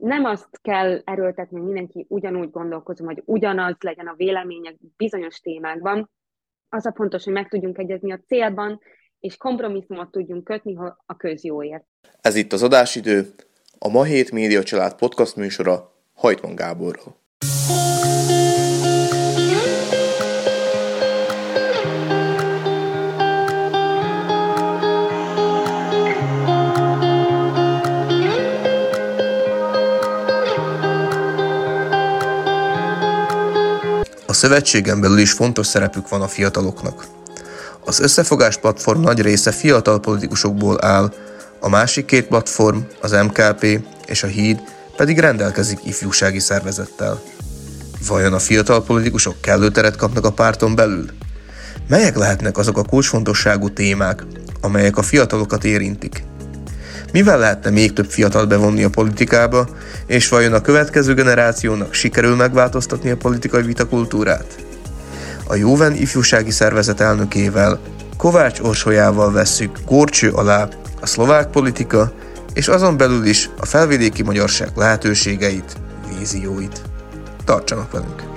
nem 0.00 0.24
azt 0.24 0.60
kell 0.62 1.00
erőltetni, 1.04 1.56
hogy 1.56 1.66
mindenki 1.66 2.06
ugyanúgy 2.08 2.50
gondolkozom, 2.50 3.06
hogy 3.06 3.22
ugyanaz 3.24 3.76
legyen 3.80 4.06
a 4.06 4.14
vélemények 4.16 4.76
bizonyos 4.96 5.40
témákban. 5.40 6.10
Az 6.68 6.86
a 6.86 6.92
fontos, 6.92 7.24
hogy 7.24 7.32
meg 7.32 7.48
tudjunk 7.48 7.78
egyezni 7.78 8.12
a 8.12 8.20
célban, 8.26 8.80
és 9.20 9.36
kompromisszumot 9.36 10.10
tudjunk 10.10 10.44
kötni 10.44 10.76
a 11.06 11.16
közjóért. 11.16 11.84
Ez 12.20 12.34
itt 12.34 12.52
az 12.52 12.62
adásidő, 12.62 13.34
a 13.78 13.88
Ma 13.88 14.04
Hét 14.04 14.30
Média 14.30 14.62
Család 14.62 14.94
podcast 14.94 15.36
műsora 15.36 15.92
Hajtman 16.14 16.54
Gáborral. 16.54 17.19
Szövetségen 34.40 35.00
belül 35.00 35.18
is 35.18 35.32
fontos 35.32 35.66
szerepük 35.66 36.08
van 36.08 36.22
a 36.22 36.28
fiataloknak. 36.28 37.06
Az 37.84 38.00
Összefogás 38.00 38.56
platform 38.56 39.00
nagy 39.00 39.20
része 39.20 39.50
fiatal 39.50 40.00
politikusokból 40.00 40.84
áll, 40.84 41.12
a 41.60 41.68
másik 41.68 42.04
két 42.04 42.26
platform, 42.26 42.78
az 43.00 43.12
MKP 43.12 43.80
és 44.06 44.22
a 44.22 44.26
Híd 44.26 44.60
pedig 44.96 45.18
rendelkezik 45.18 45.78
ifjúsági 45.84 46.38
szervezettel. 46.38 47.22
Vajon 48.06 48.32
a 48.32 48.38
fiatal 48.38 48.84
politikusok 48.84 49.40
kellő 49.40 49.70
teret 49.70 49.96
kapnak 49.96 50.24
a 50.24 50.32
párton 50.32 50.74
belül? 50.74 51.06
Melyek 51.88 52.16
lehetnek 52.16 52.58
azok 52.58 52.78
a 52.78 52.84
kulcsfontosságú 52.84 53.72
témák, 53.72 54.24
amelyek 54.60 54.96
a 54.96 55.02
fiatalokat 55.02 55.64
érintik? 55.64 56.29
Mivel 57.12 57.38
lehetne 57.38 57.70
még 57.70 57.92
több 57.92 58.10
fiatal 58.10 58.46
bevonni 58.46 58.84
a 58.84 58.90
politikába, 58.90 59.68
és 60.06 60.28
vajon 60.28 60.52
a 60.52 60.60
következő 60.60 61.14
generációnak 61.14 61.94
sikerül 61.94 62.36
megváltoztatni 62.36 63.10
a 63.10 63.16
politikai 63.16 63.62
vitakultúrát? 63.62 64.64
A 65.46 65.54
Jóven 65.54 65.94
ifjúsági 65.94 66.50
szervezet 66.50 67.00
elnökével, 67.00 67.80
Kovács 68.16 68.60
Orsolyával 68.60 69.32
vesszük 69.32 69.78
górcső 69.86 70.30
alá 70.30 70.68
a 71.00 71.06
szlovák 71.06 71.50
politika, 71.50 72.12
és 72.54 72.68
azon 72.68 72.96
belül 72.96 73.24
is 73.24 73.50
a 73.58 73.66
felvidéki 73.66 74.22
magyarság 74.22 74.68
lehetőségeit, 74.74 75.76
vízióit. 76.18 76.82
Tartsanak 77.44 77.92
velünk! 77.92 78.29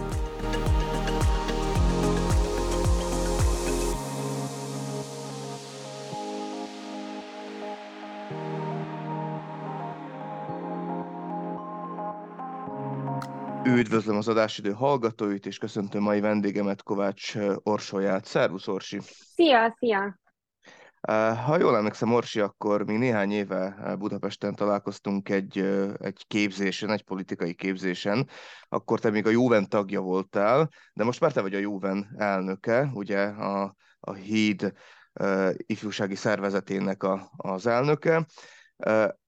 Üdvözlöm 13.77 14.17
az 14.17 14.27
adásidő 14.27 14.71
hallgatóit, 14.71 15.45
és 15.45 15.57
köszöntöm 15.57 16.02
mai 16.02 16.19
vendégemet, 16.19 16.83
Kovács 16.83 17.33
Orsolyát. 17.63 18.25
Szervusz, 18.25 18.67
Orsi! 18.67 18.99
Szia, 19.35 19.75
szia! 19.80 20.19
Ha 21.45 21.57
jól 21.57 21.75
emlékszem, 21.75 22.13
Orsi, 22.13 22.39
akkor 22.39 22.85
mi 22.85 22.97
néhány 22.97 23.31
éve 23.31 23.95
Budapesten 23.99 24.55
találkoztunk 24.55 25.30
egy, 25.30 25.57
egy 25.99 26.23
képzésen, 26.27 26.89
egy 26.89 27.03
politikai 27.03 27.53
képzésen, 27.53 28.30
akkor 28.69 28.99
te 28.99 29.09
még 29.09 29.25
a 29.25 29.30
Jóven 29.30 29.69
tagja 29.69 30.02
voltál, 30.02 30.69
de 30.93 31.03
most 31.03 31.19
már 31.19 31.31
te 31.31 31.41
vagy 31.41 31.53
a 31.53 31.59
Jóven 31.59 32.15
elnöke, 32.17 32.91
ugye 32.93 33.23
a, 33.23 33.75
a 33.99 34.13
Híd 34.13 34.73
ifjúsági 35.55 36.15
szervezetének 36.15 37.03
a, 37.03 37.31
az 37.37 37.67
elnöke. 37.67 38.25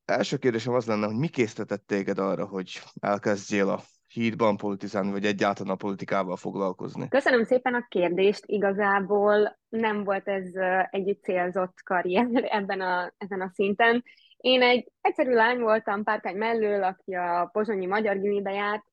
Első 0.06 0.38
kérdésem 0.38 0.74
az 0.74 0.86
lenne, 0.86 1.06
hogy 1.06 1.18
mi 1.18 1.28
késztetett 1.28 1.88
téged 1.88 2.20
arra, 2.20 2.46
hogy 2.46 2.82
elkezdjél 3.00 3.70
a 3.70 3.82
hídban 4.16 4.58
politizálni, 4.58 5.12
vagy 5.12 5.26
egyáltalán 5.26 5.74
a 5.74 5.76
politikával 5.76 6.36
foglalkozni? 6.36 7.08
Köszönöm 7.08 7.44
szépen 7.44 7.74
a 7.74 7.86
kérdést. 7.90 8.44
Igazából 8.46 9.60
nem 9.70 10.04
volt 10.04 10.28
ez 10.28 10.50
egy 10.90 11.18
célzott 11.22 11.82
karrier 11.84 12.28
ebben 12.60 12.82
a, 12.82 13.14
ezen 13.18 13.42
a 13.42 13.52
szinten. 13.54 14.04
Én 14.38 14.62
egy 14.62 14.92
egyszerű 15.02 15.32
lány 15.32 15.60
voltam 15.60 16.04
párkány 16.04 16.36
mellől, 16.36 16.84
aki 16.84 17.14
a 17.14 17.50
pozsonyi 17.52 17.86
magyar 17.86 18.20
gimibe 18.20 18.52
járt, 18.52 18.84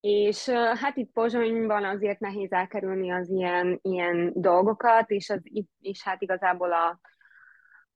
és 0.00 0.48
hát 0.50 0.96
itt 0.96 1.12
Pozsonyban 1.12 1.84
azért 1.84 2.20
nehéz 2.20 2.52
elkerülni 2.52 3.10
az 3.10 3.30
ilyen, 3.30 3.78
ilyen 3.82 4.32
dolgokat, 4.34 5.10
és, 5.10 5.30
az, 5.30 5.40
és 5.80 6.02
hát 6.02 6.22
igazából 6.22 6.72
a, 6.72 7.00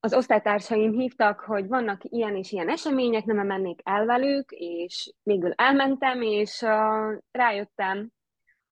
az 0.05 0.15
osztálytársaim 0.15 0.93
hívtak, 0.93 1.41
hogy 1.41 1.69
vannak 1.69 2.01
ilyen 2.05 2.37
és 2.37 2.53
ilyen 2.53 2.69
események, 2.69 3.25
nem 3.25 3.47
mennék 3.47 3.81
el 3.85 4.05
velük, 4.05 4.51
és 4.51 5.13
végül 5.23 5.53
elmentem, 5.53 6.23
és 6.23 6.63
uh, 6.63 7.21
rájöttem, 7.31 8.11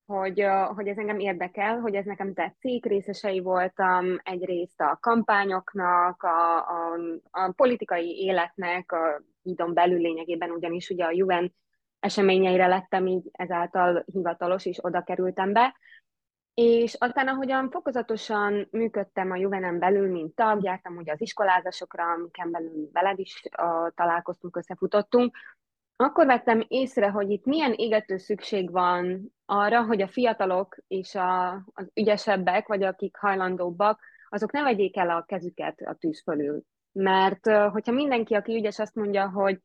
hogy, 0.05 0.43
uh, 0.43 0.75
hogy 0.75 0.87
ez 0.87 0.97
engem 0.97 1.19
érdekel, 1.19 1.79
hogy 1.79 1.95
ez 1.95 2.05
nekem 2.05 2.33
tetszik, 2.33 2.85
részesei 2.85 3.39
voltam 3.39 4.19
egyrészt 4.23 4.81
a 4.81 4.97
kampányoknak, 5.01 6.23
a, 6.23 6.57
a, 6.57 6.97
a 7.31 7.51
politikai 7.55 8.17
életnek, 8.19 8.91
a 8.91 9.21
hídon 9.43 9.73
belül 9.73 9.99
lényegében, 9.99 10.51
ugyanis 10.51 10.89
ugye 10.89 11.05
a 11.05 11.11
Juven 11.11 11.53
eseményeire 11.99 12.67
lettem 12.67 13.07
így 13.07 13.29
ezáltal 13.31 14.03
hivatalos, 14.05 14.65
és 14.65 14.77
oda 14.81 15.03
kerültem 15.03 15.53
be, 15.53 15.75
és 16.53 16.93
aztán, 16.93 17.27
ahogyan 17.27 17.69
fokozatosan 17.69 18.67
működtem 18.71 19.31
a 19.31 19.35
Juvenem 19.35 19.79
belül, 19.79 20.11
mint 20.11 20.35
tag, 20.35 20.63
jártam 20.63 20.97
ugye 20.97 21.11
az 21.11 21.21
iskolázásokra, 21.21 22.03
amiken 22.03 22.51
belül 22.51 22.89
veled 22.91 23.19
is 23.19 23.43
uh, 23.61 23.93
találkoztunk, 23.95 24.57
összefutottunk, 24.57 25.35
akkor 25.95 26.25
vettem 26.25 26.65
észre, 26.67 27.09
hogy 27.09 27.29
itt 27.29 27.45
milyen 27.45 27.73
égető 27.73 28.17
szükség 28.17 28.71
van 28.71 29.33
arra, 29.45 29.83
hogy 29.85 30.01
a 30.01 30.07
fiatalok 30.07 30.77
és 30.87 31.15
a, 31.15 31.51
az 31.53 31.91
ügyesebbek, 31.93 32.67
vagy 32.67 32.83
akik 32.83 33.17
hajlandóbbak, 33.17 33.99
azok 34.29 34.51
ne 34.51 34.63
vegyék 34.63 34.97
el 34.97 35.09
a 35.09 35.23
kezüket 35.23 35.81
a 35.81 35.93
tűz 35.93 36.21
fölül. 36.21 36.61
Mert 36.91 37.47
hogyha 37.47 37.91
mindenki, 37.91 38.33
aki 38.33 38.55
ügyes, 38.55 38.79
azt 38.79 38.95
mondja, 38.95 39.29
hogy 39.29 39.61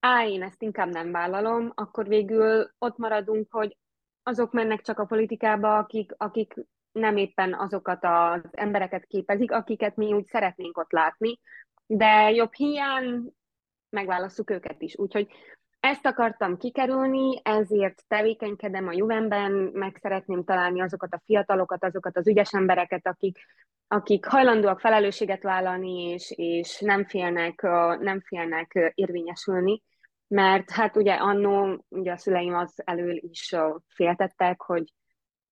á, 0.00 0.26
én 0.26 0.42
ezt 0.42 0.62
inkább 0.62 0.92
nem 0.92 1.12
vállalom, 1.12 1.72
akkor 1.74 2.08
végül 2.08 2.70
ott 2.78 2.96
maradunk, 2.96 3.46
hogy 3.50 3.76
azok 4.24 4.52
mennek 4.52 4.82
csak 4.82 4.98
a 4.98 5.04
politikába, 5.04 5.78
akik, 5.78 6.14
akik 6.16 6.54
nem 6.92 7.16
éppen 7.16 7.54
azokat 7.54 8.04
az 8.04 8.40
embereket 8.50 9.04
képezik, 9.06 9.52
akiket 9.52 9.96
mi 9.96 10.12
úgy 10.12 10.26
szeretnénk 10.26 10.78
ott 10.78 10.92
látni, 10.92 11.38
de 11.86 12.30
jobb 12.30 12.52
hiány 12.52 13.32
megválasztjuk 13.90 14.50
őket 14.50 14.82
is. 14.82 14.98
Úgyhogy 14.98 15.28
ezt 15.80 16.06
akartam 16.06 16.56
kikerülni, 16.56 17.40
ezért 17.42 18.04
tevékenykedem 18.08 18.88
a 18.88 18.92
Juvenben, 18.92 19.52
meg 19.52 19.98
szeretném 20.00 20.44
találni 20.44 20.80
azokat 20.80 21.12
a 21.12 21.22
fiatalokat, 21.24 21.84
azokat 21.84 22.16
az 22.16 22.28
ügyes 22.28 22.52
embereket, 22.52 23.06
akik, 23.06 23.38
akik 23.88 24.26
hajlandóak 24.26 24.80
felelősséget 24.80 25.42
vállalni, 25.42 26.10
és, 26.10 26.32
és 26.36 26.80
nem, 26.80 27.04
félnek, 27.04 27.62
nem 28.00 28.20
félnek 28.20 28.92
érvényesülni 28.94 29.82
mert 30.28 30.70
hát 30.70 30.96
ugye 30.96 31.14
annó 31.14 31.84
ugye 31.88 32.12
a 32.12 32.16
szüleim 32.16 32.54
az 32.54 32.72
elől 32.84 33.16
is 33.16 33.54
féltettek, 33.88 34.60
hogy 34.62 34.92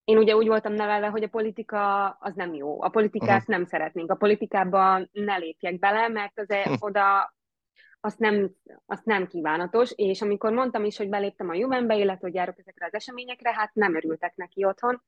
én 0.05 0.19
ugye 0.19 0.37
úgy 0.37 0.47
voltam 0.47 0.73
nevelve, 0.73 1.07
hogy 1.07 1.23
a 1.23 1.29
politika 1.29 2.09
az 2.09 2.35
nem 2.35 2.55
jó. 2.55 2.83
A 2.83 2.89
politikát 2.89 3.41
uh-huh. 3.41 3.57
nem 3.57 3.65
szeretnénk. 3.65 4.11
A 4.11 4.17
politikába 4.17 5.09
ne 5.13 5.37
lépjek 5.37 5.79
bele, 5.79 6.09
mert 6.09 6.39
az 6.39 6.47
hm. 6.49 6.73
oda 6.79 7.35
azt 8.01 8.19
nem, 8.19 8.51
azt 8.87 9.05
nem 9.05 9.27
kívánatos, 9.27 9.93
és 9.95 10.23
amikor 10.23 10.53
mondtam 10.53 10.85
is, 10.85 10.97
hogy 10.97 11.09
beléptem 11.09 11.49
a 11.49 11.55
Juvenbe, 11.55 11.97
illetve 11.97 12.27
hogy 12.27 12.35
járok 12.35 12.59
ezekre 12.59 12.87
az 12.87 12.95
eseményekre, 12.95 13.55
hát 13.55 13.75
nem 13.75 13.97
örültek 13.97 14.37
neki 14.37 14.65
otthon. 14.65 15.03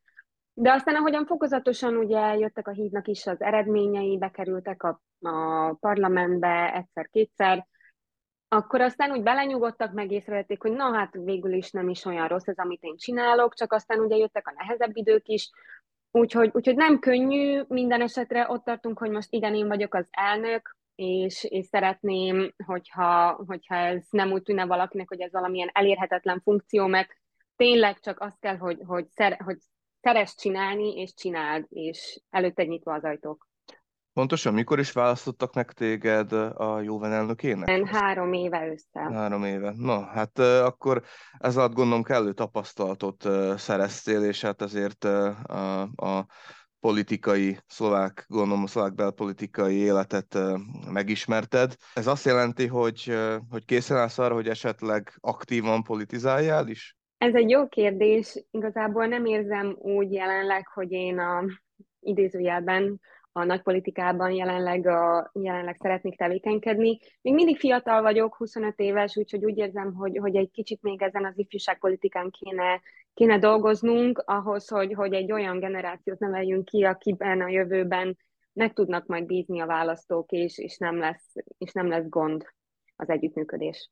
De 0.53 0.73
aztán, 0.73 0.95
ahogyan 0.95 1.27
fokozatosan 1.27 1.97
ugye 1.97 2.37
jöttek 2.37 2.69
a 2.69 2.73
hídnak 2.73 3.09
is 3.09 3.27
az 3.27 3.41
eredményei, 3.41 4.19
bekerültek 4.19 4.83
a, 4.83 5.01
a 5.21 5.73
parlamentbe 5.75 6.75
egyszer-kétszer, 6.75 7.67
akkor 8.49 8.81
aztán 8.81 9.11
úgy 9.11 9.23
belenyugodtak, 9.23 9.93
meg 9.93 10.11
észrevették, 10.11 10.63
hogy 10.63 10.73
na 10.73 10.93
hát 10.93 11.15
végül 11.25 11.53
is 11.53 11.71
nem 11.71 11.89
is 11.89 12.05
olyan 12.05 12.29
rossz 12.29 12.47
ez, 12.47 12.59
amit 12.59 12.83
én 12.83 12.97
csinálok, 12.97 13.55
csak 13.55 13.73
aztán 13.73 13.99
ugye 13.99 14.17
jöttek 14.17 14.49
a 14.49 14.55
nehezebb 14.57 14.97
idők 14.97 15.29
is, 15.29 15.51
úgyhogy, 16.11 16.51
úgyhogy 16.53 16.77
nem 16.77 16.99
könnyű, 16.99 17.63
minden 17.69 18.01
esetre 18.01 18.51
ott 18.51 18.65
tartunk, 18.65 18.99
hogy 18.99 19.11
most 19.11 19.33
igen, 19.33 19.55
én 19.55 19.69
vagyok 19.69 19.95
az 19.95 20.07
elnök, 20.11 20.77
és, 20.95 21.45
és 21.45 21.67
szeretném, 21.67 22.55
hogyha, 22.67 23.43
hogyha 23.47 23.75
ez 23.75 24.03
nem 24.11 24.33
úgy 24.33 24.43
tűnne 24.43 24.67
valakinek, 24.67 25.09
hogy 25.09 25.21
ez 25.21 25.33
valamilyen 25.33 25.71
elérhetetlen 25.73 26.41
funkció, 26.41 26.87
mert 26.87 27.11
tényleg 27.57 28.01
csak 28.01 28.21
azt 28.21 28.41
kell, 28.41 28.57
hogy, 28.57 28.79
hogy, 28.87 29.09
szer, 29.09 29.41
hogy 29.45 29.59
szeres 30.01 30.35
csinálni, 30.35 31.01
és 31.01 31.15
csináld, 31.15 31.67
és 31.69 32.21
előtte 32.31 32.65
nyitva 32.65 32.95
az 32.95 33.05
ajtók. 33.05 33.49
Pontosan 34.15 34.55
mikor 34.55 34.79
is 34.79 34.93
választottak 34.93 35.55
meg 35.55 35.73
téged 35.73 36.33
a 36.33 36.81
Jóven 36.81 37.13
elnökének? 37.13 37.69
Én 37.69 37.87
három 37.87 38.33
éve 38.33 38.69
össze. 38.69 39.01
Három 39.01 39.45
éve. 39.45 39.75
Na, 39.77 40.05
hát 40.05 40.39
akkor 40.39 41.03
ez 41.39 41.57
alatt 41.57 41.73
gondolom 41.73 42.03
kellő 42.03 42.33
tapasztalatot 42.33 43.29
szereztél, 43.59 44.23
és 44.23 44.41
hát 44.41 44.63
ezért 44.63 45.05
a, 45.05 45.81
a 45.83 46.27
politikai, 46.81 47.59
szlovák, 47.67 48.25
gondolom 48.29 48.63
a 48.63 48.67
szlovák 48.67 48.95
belpolitikai 48.95 49.75
életet 49.75 50.39
megismerted. 50.91 51.75
Ez 51.95 52.07
azt 52.07 52.25
jelenti, 52.25 52.67
hogy, 52.67 53.17
hogy 53.51 53.65
készen 53.65 53.97
állsz 53.97 54.19
arra, 54.19 54.35
hogy 54.35 54.49
esetleg 54.49 55.13
aktívan 55.21 55.83
politizáljál 55.83 56.69
is? 56.69 56.97
Ez 57.19 57.35
egy 57.35 57.51
jó 57.51 57.69
kérdés. 57.69 58.45
Igazából 58.51 59.07
nem 59.07 59.25
érzem 59.25 59.77
úgy 59.79 60.13
jelenleg, 60.13 60.67
hogy 60.67 60.93
én 60.93 61.19
a 61.19 61.45
idézőjelben 62.01 63.01
a 63.37 63.45
nagypolitikában 63.45 64.31
jelenleg, 64.31 64.87
a, 64.87 65.31
jelenleg 65.35 65.77
szeretnék 65.81 66.17
tevékenykedni. 66.17 66.99
Még 67.21 67.35
mindig 67.35 67.59
fiatal 67.59 68.03
vagyok, 68.03 68.37
25 68.37 68.79
éves, 68.79 69.17
úgyhogy 69.17 69.45
úgy 69.45 69.59
érzem, 69.59 69.95
hogy, 69.95 70.19
hogy 70.19 70.37
egy 70.37 70.51
kicsit 70.51 70.83
még 70.83 71.03
ezen 71.03 71.25
az 71.25 71.39
ifjúságpolitikán 71.39 72.31
kéne, 72.31 72.81
kéne 73.15 73.39
dolgoznunk, 73.39 74.19
ahhoz, 74.27 74.69
hogy, 74.69 74.93
hogy 74.93 75.13
egy 75.13 75.33
olyan 75.33 75.59
generációt 75.59 76.19
neveljünk 76.19 76.65
ki, 76.65 76.85
akiben 76.85 77.41
a 77.41 77.49
jövőben 77.49 78.17
meg 78.53 78.73
tudnak 78.73 79.07
majd 79.07 79.27
bízni 79.27 79.61
a 79.61 79.67
választók, 79.67 80.31
és, 80.31 80.59
és, 80.59 80.77
nem, 80.79 80.99
lesz, 80.99 81.33
és 81.59 81.73
nem 81.73 81.89
lesz 81.89 82.09
gond 82.09 82.45
az 82.97 83.09
együttműködés. 83.09 83.91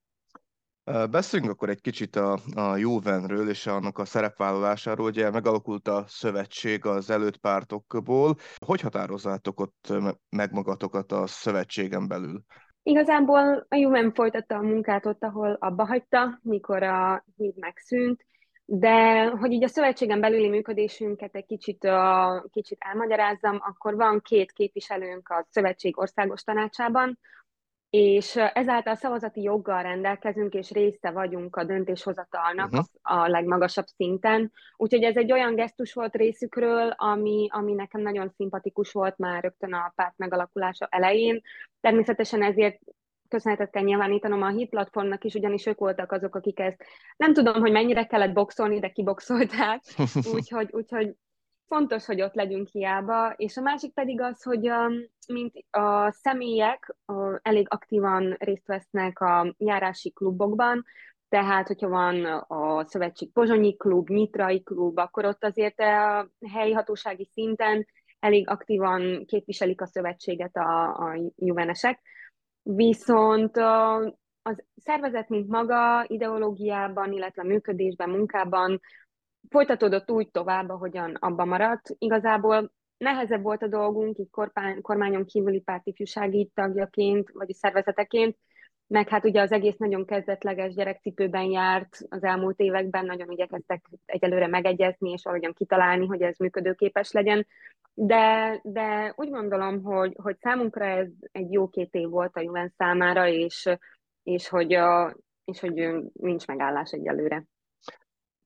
Beszéljünk 0.85 1.53
akkor 1.53 1.69
egy 1.69 1.81
kicsit 1.81 2.17
a, 2.17 2.39
a 2.55 2.77
Juvenről 2.77 3.49
és 3.49 3.67
annak 3.67 3.99
a 3.99 4.05
szerepvállalásáról. 4.05 5.07
Ugye 5.07 5.31
megalakult 5.31 5.89
a 5.89 6.05
szövetség 6.07 6.87
az 6.87 7.11
előtt 7.11 7.37
pártokból. 7.37 8.37
Hogy 8.67 8.81
határozzátok 8.81 9.61
ott 9.61 9.93
meg 10.31 10.53
magatokat 10.53 11.13
a 11.13 11.27
szövetségen 11.27 12.09
belül? 12.09 12.43
Igazából 12.83 13.67
a 13.69 13.77
Juven 13.77 14.13
folytatta 14.13 14.55
a 14.55 14.63
munkát 14.63 15.07
ott, 15.07 15.23
ahol 15.23 15.57
abba 15.61 15.87
hagyta, 15.87 16.39
mikor 16.43 16.83
a 16.83 17.25
híd 17.37 17.59
megszűnt, 17.59 18.25
de 18.65 19.27
hogy 19.27 19.53
így 19.53 19.65
a 19.65 19.69
szövetségen 19.69 20.21
belüli 20.21 20.49
működésünket 20.49 21.35
egy 21.35 21.47
kicsit, 21.47 21.85
a, 21.85 22.45
kicsit 22.51 22.79
elmagyarázzam, 22.81 23.59
akkor 23.61 23.95
van 23.95 24.21
két 24.21 24.53
képviselőnk 24.53 25.29
a 25.29 25.47
szövetség 25.51 25.99
országos 25.99 26.43
tanácsában, 26.43 27.19
és 27.93 28.37
ezáltal 28.37 28.95
szavazati 28.95 29.43
joggal 29.43 29.83
rendelkezünk, 29.83 30.55
és 30.55 30.71
része 30.71 31.11
vagyunk 31.11 31.57
a 31.57 31.65
döntéshozatalnak 31.65 32.73
uh-huh. 32.73 32.87
a 33.03 33.29
legmagasabb 33.29 33.87
szinten. 33.87 34.53
Úgyhogy 34.77 35.03
ez 35.03 35.17
egy 35.17 35.33
olyan 35.33 35.55
gesztus 35.55 35.93
volt 35.93 36.15
részükről, 36.15 36.95
ami, 36.97 37.49
ami 37.51 37.73
nekem 37.73 38.01
nagyon 38.01 38.33
szimpatikus 38.37 38.93
volt 38.93 39.19
már 39.19 39.43
rögtön 39.43 39.73
a 39.73 39.93
párt 39.97 40.15
megalakulása 40.17 40.87
elején. 40.91 41.41
Természetesen 41.81 42.43
ezért 42.43 42.81
köszönetet 43.29 43.71
kell 43.71 43.83
nyilvánítanom 43.83 44.43
a 44.43 44.49
HIT 44.49 44.69
platformnak 44.69 45.25
is, 45.25 45.35
ugyanis 45.35 45.67
ők 45.67 45.79
voltak 45.79 46.13
azok, 46.13 46.35
akik 46.35 46.59
ezt 46.59 46.85
nem 47.17 47.33
tudom, 47.33 47.61
hogy 47.61 47.73
mennyire 47.73 48.07
kellett 48.07 48.33
boxolni, 48.33 48.81
de 48.81 48.89
kiboxolták, 48.89 49.83
úgyhogy, 50.35 50.69
úgyhogy 50.71 51.15
fontos, 51.67 52.07
hogy 52.07 52.23
ott 52.23 52.35
legyünk 52.35 52.69
hiába, 52.69 53.33
és 53.37 53.57
a 53.57 53.63
másik 53.63 53.93
pedig 53.93 54.21
az, 54.21 54.43
hogy 54.43 54.71
mint 55.29 55.53
a 55.71 56.11
személyek 56.11 56.97
elég 57.43 57.67
aktívan 57.71 58.37
részt 58.39 58.67
vesznek 58.67 59.21
a 59.21 59.55
járási 59.59 60.11
klubokban, 60.11 60.85
tehát, 61.33 61.67
hogyha 61.67 61.89
van 61.89 62.25
a 62.49 62.85
Szövetség 62.85 63.33
Pozsonyi 63.33 63.77
klub, 63.77 64.09
Nyitrai 64.09 64.63
klub, 64.63 64.99
akkor 64.99 65.25
ott 65.25 65.45
azért 65.45 65.81
a 65.81 66.31
helyi 66.53 66.73
hatósági 66.73 67.29
szinten 67.33 67.87
elég 68.19 68.49
aktívan 68.49 69.25
képviselik 69.25 69.81
a 69.81 69.87
szövetséget 69.87 70.57
a, 70.57 70.97
a 70.97 71.33
juvenesek. 71.37 72.01
Viszont 72.63 73.57
a, 73.57 73.97
az 74.43 74.65
szervezet, 74.77 75.29
mint 75.29 75.49
maga, 75.49 76.05
ideológiában, 76.07 77.13
illetve 77.13 77.43
működésben, 77.43 78.11
munkában 78.11 78.81
folytatódott 79.53 80.11
úgy 80.11 80.31
tovább, 80.31 80.69
ahogyan 80.69 81.15
abba 81.15 81.45
maradt. 81.45 81.95
Igazából 81.99 82.73
nehezebb 82.97 83.43
volt 83.43 83.63
a 83.63 83.69
dolgunk, 83.69 84.19
így 84.19 84.31
kormány, 84.31 84.81
kormányon 84.81 85.25
kívüli 85.25 85.61
pártifjúsági 85.61 86.51
tagjaként, 86.55 87.31
vagy 87.33 87.53
szervezeteként, 87.53 88.37
meg 88.87 89.09
hát 89.09 89.25
ugye 89.25 89.41
az 89.41 89.53
egész 89.53 89.77
nagyon 89.77 90.07
kezdetleges 90.07 90.75
gyerekcipőben 90.75 91.45
járt 91.45 91.99
az 92.09 92.23
elmúlt 92.23 92.61
években, 92.61 93.05
nagyon 93.05 93.31
igyekeztek 93.31 93.89
egyelőre 94.07 94.47
megegyezni, 94.47 95.11
és 95.11 95.23
valahogyan 95.23 95.53
kitalálni, 95.53 96.07
hogy 96.07 96.23
ez 96.23 96.39
működőképes 96.39 97.13
legyen. 97.13 97.47
De, 97.95 98.61
de 98.63 99.13
úgy 99.17 99.31
gondolom, 99.31 99.83
hogy, 99.83 100.17
hogy 100.23 100.37
számunkra 100.39 100.85
ez 100.85 101.09
egy 101.33 101.53
jó 101.53 101.69
két 101.69 101.95
év 101.95 102.09
volt 102.09 102.37
a 102.37 102.41
Juven 102.41 102.73
számára, 102.77 103.29
és, 103.29 103.69
és, 104.23 104.49
hogy, 104.49 104.79
és 105.45 105.61
hogy 105.61 105.91
nincs 106.13 106.47
megállás 106.47 106.91
egyelőre. 106.91 107.45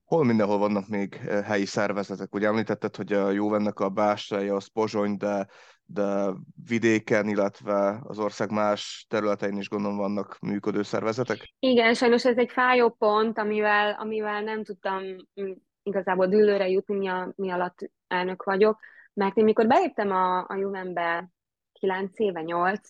Hol 0.07 0.25
mindenhol 0.25 0.59
vannak 0.59 0.89
még 0.89 1.21
eh, 1.27 1.45
helyi 1.45 1.65
szervezetek? 1.65 2.35
Ugye 2.35 2.47
említetted, 2.47 2.97
hogy 2.97 3.13
a 3.13 3.31
Jóvennek 3.31 3.81
a 3.81 3.89
bástyája 3.89 4.55
az 4.55 4.67
Pozsony, 4.67 5.17
de, 5.17 5.47
de 5.85 6.33
vidéken, 6.69 7.29
illetve 7.29 8.01
az 8.03 8.19
ország 8.19 8.51
más 8.51 9.07
területein 9.09 9.57
is 9.57 9.69
gondolom 9.69 9.97
vannak 9.97 10.39
működő 10.41 10.83
szervezetek? 10.83 11.55
Igen, 11.59 11.95
sajnos 11.95 12.25
ez 12.25 12.37
egy 12.37 12.51
fájó 12.51 12.91
pont, 12.91 13.39
amivel, 13.39 13.97
amivel 14.01 14.43
nem 14.43 14.65
tudtam 14.65 15.03
mm, 15.41 15.53
igazából 15.83 16.27
dűlőre 16.27 16.69
jutni, 16.69 16.97
mi, 16.97 17.09
a, 17.09 17.33
mi 17.37 17.51
alatt 17.51 17.91
elnök 18.07 18.43
vagyok, 18.43 18.79
mert 19.13 19.37
én 19.37 19.45
mikor 19.45 19.67
beléptem 19.67 20.11
a, 20.11 20.39
a 20.39 20.55
Juvenbe 20.57 21.31
9 21.73 22.19
éve, 22.19 22.43
8, 22.43 22.89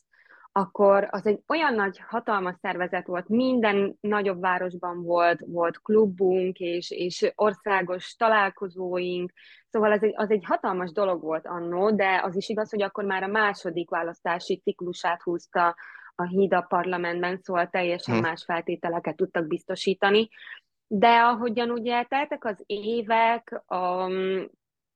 akkor 0.56 1.08
az 1.10 1.26
egy 1.26 1.42
olyan 1.48 1.74
nagy, 1.74 1.98
hatalmas 2.08 2.54
szervezet 2.60 3.06
volt, 3.06 3.28
minden 3.28 3.96
nagyobb 4.00 4.40
városban 4.40 5.02
volt, 5.02 5.40
volt 5.46 5.82
klubunk, 5.82 6.58
és, 6.58 6.90
és 6.90 7.32
országos 7.34 8.14
találkozóink, 8.14 9.32
szóval 9.70 9.92
ez 9.92 10.02
egy, 10.02 10.12
az 10.16 10.30
egy 10.30 10.44
hatalmas 10.44 10.92
dolog 10.92 11.22
volt 11.22 11.46
annó, 11.46 11.90
de 11.90 12.20
az 12.24 12.36
is 12.36 12.48
igaz, 12.48 12.70
hogy 12.70 12.82
akkor 12.82 13.04
már 13.04 13.22
a 13.22 13.26
második 13.26 13.90
választási 13.90 14.60
ciklusát 14.64 15.22
húzta 15.22 15.76
a 16.14 16.22
híd 16.22 16.54
a 16.54 16.66
parlamentben, 16.68 17.38
szóval 17.42 17.68
teljesen 17.68 18.16
hm. 18.16 18.22
más 18.22 18.44
feltételeket 18.44 19.16
tudtak 19.16 19.46
biztosítani. 19.46 20.28
De 20.86 21.08
ahogyan 21.08 21.70
ugye 21.70 22.02
teltek 22.02 22.44
az 22.44 22.62
évek, 22.66 23.62
um, 23.68 24.48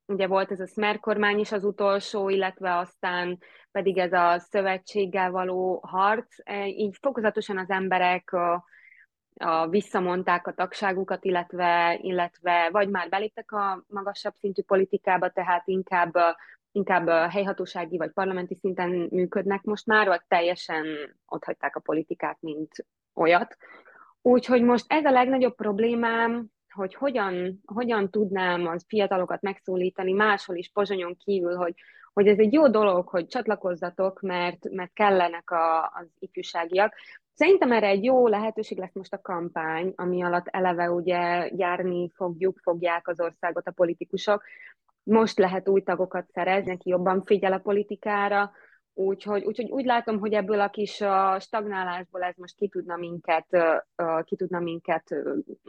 ugye 0.06 0.26
volt 0.26 0.50
ez 0.50 0.60
a 0.60 0.66
Smer 0.66 1.00
kormány 1.00 1.38
is 1.38 1.52
az 1.52 1.64
utolsó, 1.64 2.28
illetve 2.28 2.76
aztán 2.76 3.38
pedig 3.72 3.98
ez 3.98 4.12
a 4.12 4.38
szövetséggel 4.38 5.30
való 5.30 5.80
harc, 5.86 6.36
e, 6.44 6.66
így 6.66 6.96
fokozatosan 7.00 7.58
az 7.58 7.70
emberek 7.70 8.32
a, 8.32 8.64
a 9.34 9.68
visszamondták 9.68 10.46
a 10.46 10.52
tagságukat, 10.52 11.24
illetve, 11.24 11.98
illetve 12.02 12.68
vagy 12.72 12.88
már 12.88 13.08
beléptek 13.08 13.52
a 13.52 13.84
magasabb 13.88 14.34
szintű 14.38 14.62
politikába, 14.62 15.30
tehát 15.30 15.62
inkább 15.66 16.14
inkább 16.72 17.08
helyhatósági 17.08 17.96
vagy 17.96 18.10
parlamenti 18.10 18.54
szinten 18.54 19.08
működnek 19.10 19.62
most 19.62 19.86
már, 19.86 20.06
vagy 20.06 20.20
teljesen 20.28 20.86
otthagyták 21.26 21.76
a 21.76 21.80
politikát, 21.80 22.36
mint 22.40 22.86
olyat. 23.14 23.56
Úgyhogy 24.22 24.62
most 24.62 24.84
ez 24.88 25.04
a 25.04 25.10
legnagyobb 25.10 25.54
problémám, 25.54 26.46
hogy 26.70 26.94
hogyan, 26.94 27.60
hogyan 27.64 28.10
tudnám 28.10 28.66
az 28.66 28.84
fiatalokat 28.88 29.42
megszólítani 29.42 30.12
máshol 30.12 30.56
is 30.56 30.70
Pozsonyon 30.72 31.16
kívül, 31.16 31.56
hogy, 31.56 31.74
hogy 32.12 32.26
ez 32.26 32.38
egy 32.38 32.52
jó 32.52 32.68
dolog, 32.68 33.08
hogy 33.08 33.26
csatlakozzatok, 33.26 34.20
mert, 34.20 34.70
mert 34.70 34.92
kellenek 34.92 35.50
a, 35.50 35.82
az 35.82 36.06
ifjúságiak. 36.18 36.94
Szerintem 37.34 37.72
erre 37.72 37.86
egy 37.86 38.04
jó 38.04 38.28
lehetőség 38.28 38.78
lesz 38.78 38.94
most 38.94 39.12
a 39.12 39.20
kampány, 39.20 39.92
ami 39.96 40.22
alatt 40.22 40.46
eleve 40.46 40.90
ugye 40.90 41.50
járni 41.56 42.10
fogjuk, 42.14 42.58
fogják 42.62 43.08
az 43.08 43.20
országot 43.20 43.66
a 43.66 43.72
politikusok. 43.72 44.42
Most 45.02 45.38
lehet 45.38 45.68
új 45.68 45.82
tagokat 45.82 46.30
szerezni, 46.32 46.72
aki 46.72 46.88
jobban 46.88 47.22
figyel 47.24 47.52
a 47.52 47.58
politikára, 47.58 48.50
Úgyhogy, 48.94 49.44
úgyhogy 49.44 49.70
úgy 49.70 49.84
látom, 49.84 50.18
hogy 50.18 50.32
ebből 50.32 50.60
a 50.60 50.70
kis 50.70 51.02
stagnálásból 51.38 52.22
ez 52.22 52.34
most 52.36 52.56
ki 52.56 52.68
tudna 52.68 52.96
minket, 52.96 53.46
ki 54.24 54.36
tudna 54.36 54.60
minket 54.60 55.14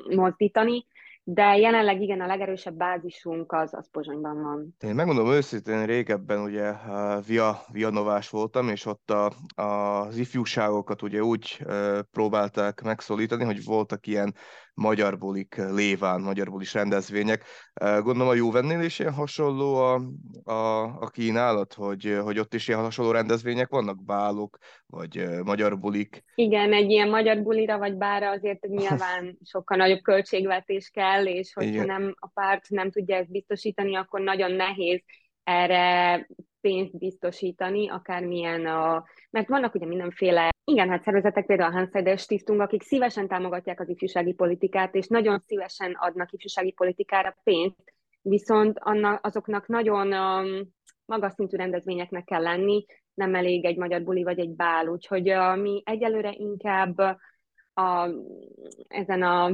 mozdítani, 0.09 0.85
de 1.23 1.57
jelenleg 1.57 2.01
igen, 2.01 2.21
a 2.21 2.25
legerősebb 2.25 2.75
bázisunk 2.75 3.51
az, 3.51 3.73
az 3.73 3.89
Pozsonyban 3.91 4.41
van. 4.41 4.75
Én 4.79 4.95
megmondom 4.95 5.31
őszintén, 5.31 5.85
régebben 5.85 6.39
ugye 6.39 6.73
via, 7.25 7.61
via 7.71 7.89
Novás 7.89 8.29
voltam, 8.29 8.69
és 8.69 8.85
ott 8.85 9.11
a, 9.11 9.31
a, 9.55 9.61
az 9.61 10.17
ifjúságokat 10.17 11.01
ugye 11.01 11.23
úgy 11.23 11.65
próbálták 12.11 12.81
megszólítani, 12.81 13.43
hogy 13.43 13.63
voltak 13.63 14.07
ilyen 14.07 14.35
magyar 14.81 15.17
bulik 15.17 15.55
léván, 15.55 16.21
magyar 16.21 16.49
bulis 16.49 16.73
rendezvények. 16.73 17.43
Gondolom 17.79 18.27
a 18.27 18.33
Juvennél 18.33 18.81
is 18.81 18.99
ilyen 18.99 19.13
hasonló 19.13 19.75
a, 19.75 20.01
a, 20.43 20.83
a 20.83 21.09
kínálat, 21.09 21.73
hogy, 21.73 22.17
hogy 22.23 22.39
ott 22.39 22.53
is 22.53 22.67
ilyen 22.67 22.79
hasonló 22.79 23.11
rendezvények 23.11 23.69
vannak, 23.69 24.03
bálok, 24.05 24.57
vagy 24.85 25.27
magyar 25.43 25.79
bulik. 25.79 26.23
Igen, 26.35 26.73
egy 26.73 26.89
ilyen 26.89 27.09
magyar 27.09 27.41
bulira 27.41 27.77
vagy 27.77 27.95
bára 27.95 28.29
azért 28.29 28.61
nyilván 28.61 29.37
sokkal 29.51 29.77
nagyobb 29.77 30.01
költségvetés 30.01 30.89
kell, 30.89 31.25
és 31.25 31.53
hogyha 31.53 31.71
Igen. 31.71 31.85
nem 31.85 32.15
a 32.19 32.27
párt 32.27 32.69
nem 32.69 32.91
tudja 32.91 33.15
ezt 33.15 33.31
biztosítani, 33.31 33.95
akkor 33.95 34.21
nagyon 34.21 34.51
nehéz 34.51 35.01
erre 35.43 36.27
pénzt 36.61 36.97
biztosítani, 36.97 37.89
akármilyen 37.89 38.65
a... 38.65 39.05
Mert 39.29 39.47
vannak 39.47 39.75
ugye 39.75 39.85
mindenféle, 39.85 40.50
igen, 40.63 40.89
hát 40.89 41.03
szervezetek, 41.03 41.45
például 41.45 41.71
a 41.71 41.77
Hanszeder 41.77 42.17
Stiftung, 42.17 42.59
akik 42.59 42.83
szívesen 42.83 43.27
támogatják 43.27 43.79
az 43.79 43.89
ifjúsági 43.89 44.33
politikát, 44.33 44.95
és 44.95 45.07
nagyon 45.07 45.39
szívesen 45.45 45.91
adnak 45.99 46.31
ifjúsági 46.31 46.71
politikára 46.71 47.35
pénzt, 47.43 47.93
viszont 48.21 48.77
annak, 48.79 49.25
azoknak 49.25 49.67
nagyon 49.67 50.13
um, 50.13 50.73
magas 51.05 51.33
szintű 51.33 51.57
rendezvényeknek 51.57 52.23
kell 52.23 52.41
lenni, 52.41 52.85
nem 53.13 53.35
elég 53.35 53.65
egy 53.65 53.77
magyar 53.77 54.03
buli 54.03 54.23
vagy 54.23 54.39
egy 54.39 54.55
bál, 54.55 54.87
úgyhogy 54.87 55.31
uh, 55.31 55.57
mi 55.57 55.81
egyelőre 55.85 56.33
inkább 56.37 56.97
a, 57.73 58.09
ezen 58.87 59.21
a, 59.21 59.53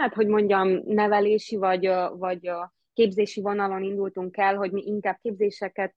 hát 0.00 0.14
hogy 0.14 0.26
mondjam, 0.26 0.68
nevelési 0.84 1.56
vagy, 1.56 1.90
vagy 2.12 2.50
képzési 2.92 3.40
vonalon 3.40 3.82
indultunk 3.82 4.36
el, 4.36 4.56
hogy 4.56 4.72
mi 4.72 4.82
inkább 4.86 5.18
képzéseket 5.22 5.94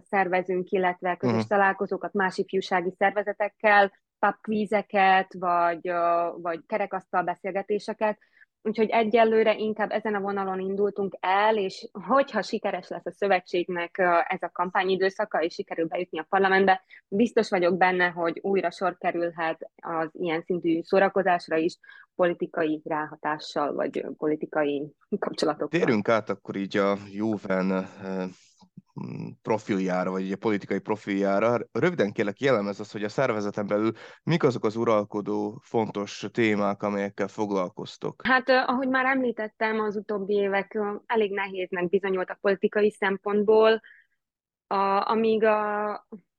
szervezünk, 0.00 0.70
illetve 0.70 1.16
közös 1.16 1.34
uh-huh. 1.34 1.48
találkozókat 1.48 2.12
más 2.12 2.38
ifjúsági 2.38 2.94
szervezetekkel, 2.98 3.92
papkvízeket, 4.18 5.34
vagy, 5.38 5.92
vagy 6.36 6.60
kerekasztal 6.66 7.22
beszélgetéseket, 7.22 8.18
Úgyhogy 8.64 8.88
egyelőre 8.88 9.56
inkább 9.56 9.90
ezen 9.90 10.14
a 10.14 10.20
vonalon 10.20 10.60
indultunk 10.60 11.16
el, 11.20 11.56
és 11.56 11.88
hogyha 12.06 12.42
sikeres 12.42 12.88
lesz 12.88 13.06
a 13.06 13.12
szövetségnek 13.12 13.98
ez 14.28 14.42
a 14.42 14.50
kampányidőszaka, 14.52 15.42
és 15.42 15.54
sikerül 15.54 15.86
bejutni 15.86 16.18
a 16.18 16.26
parlamentbe, 16.28 16.84
biztos 17.08 17.48
vagyok 17.50 17.76
benne, 17.76 18.08
hogy 18.08 18.38
újra 18.42 18.70
sor 18.70 18.96
kerülhet 18.98 19.70
az 19.76 20.08
ilyen 20.12 20.42
szintű 20.42 20.80
szórakozásra 20.82 21.56
is, 21.56 21.78
politikai 22.14 22.80
ráhatással, 22.84 23.72
vagy 23.74 24.06
politikai 24.16 24.92
kapcsolatokkal. 25.18 25.80
Térünk 25.80 26.08
át 26.08 26.30
akkor 26.30 26.56
így 26.56 26.76
a 26.76 26.96
Juven 27.10 27.88
profiljára, 29.42 30.10
vagy 30.10 30.32
a 30.32 30.36
politikai 30.36 30.78
profiljára. 30.78 31.58
Röviden 31.72 32.12
kérlek 32.12 32.40
jellemez 32.40 32.80
az, 32.80 32.92
hogy 32.92 33.04
a 33.04 33.08
szervezeten 33.08 33.66
belül 33.66 33.92
mik 34.22 34.42
azok 34.42 34.64
az 34.64 34.76
uralkodó 34.76 35.60
fontos 35.62 36.26
témák, 36.32 36.82
amelyekkel 36.82 37.28
foglalkoztok? 37.28 38.22
Hát, 38.26 38.48
ahogy 38.48 38.88
már 38.88 39.04
említettem, 39.04 39.80
az 39.80 39.96
utóbbi 39.96 40.34
évek 40.34 40.78
elég 41.06 41.32
nehéznek 41.32 41.88
bizonyult 41.88 42.30
a 42.30 42.38
politikai 42.40 42.90
szempontból, 42.90 43.80
a, 44.66 45.10
amíg 45.10 45.44
a, 45.44 45.90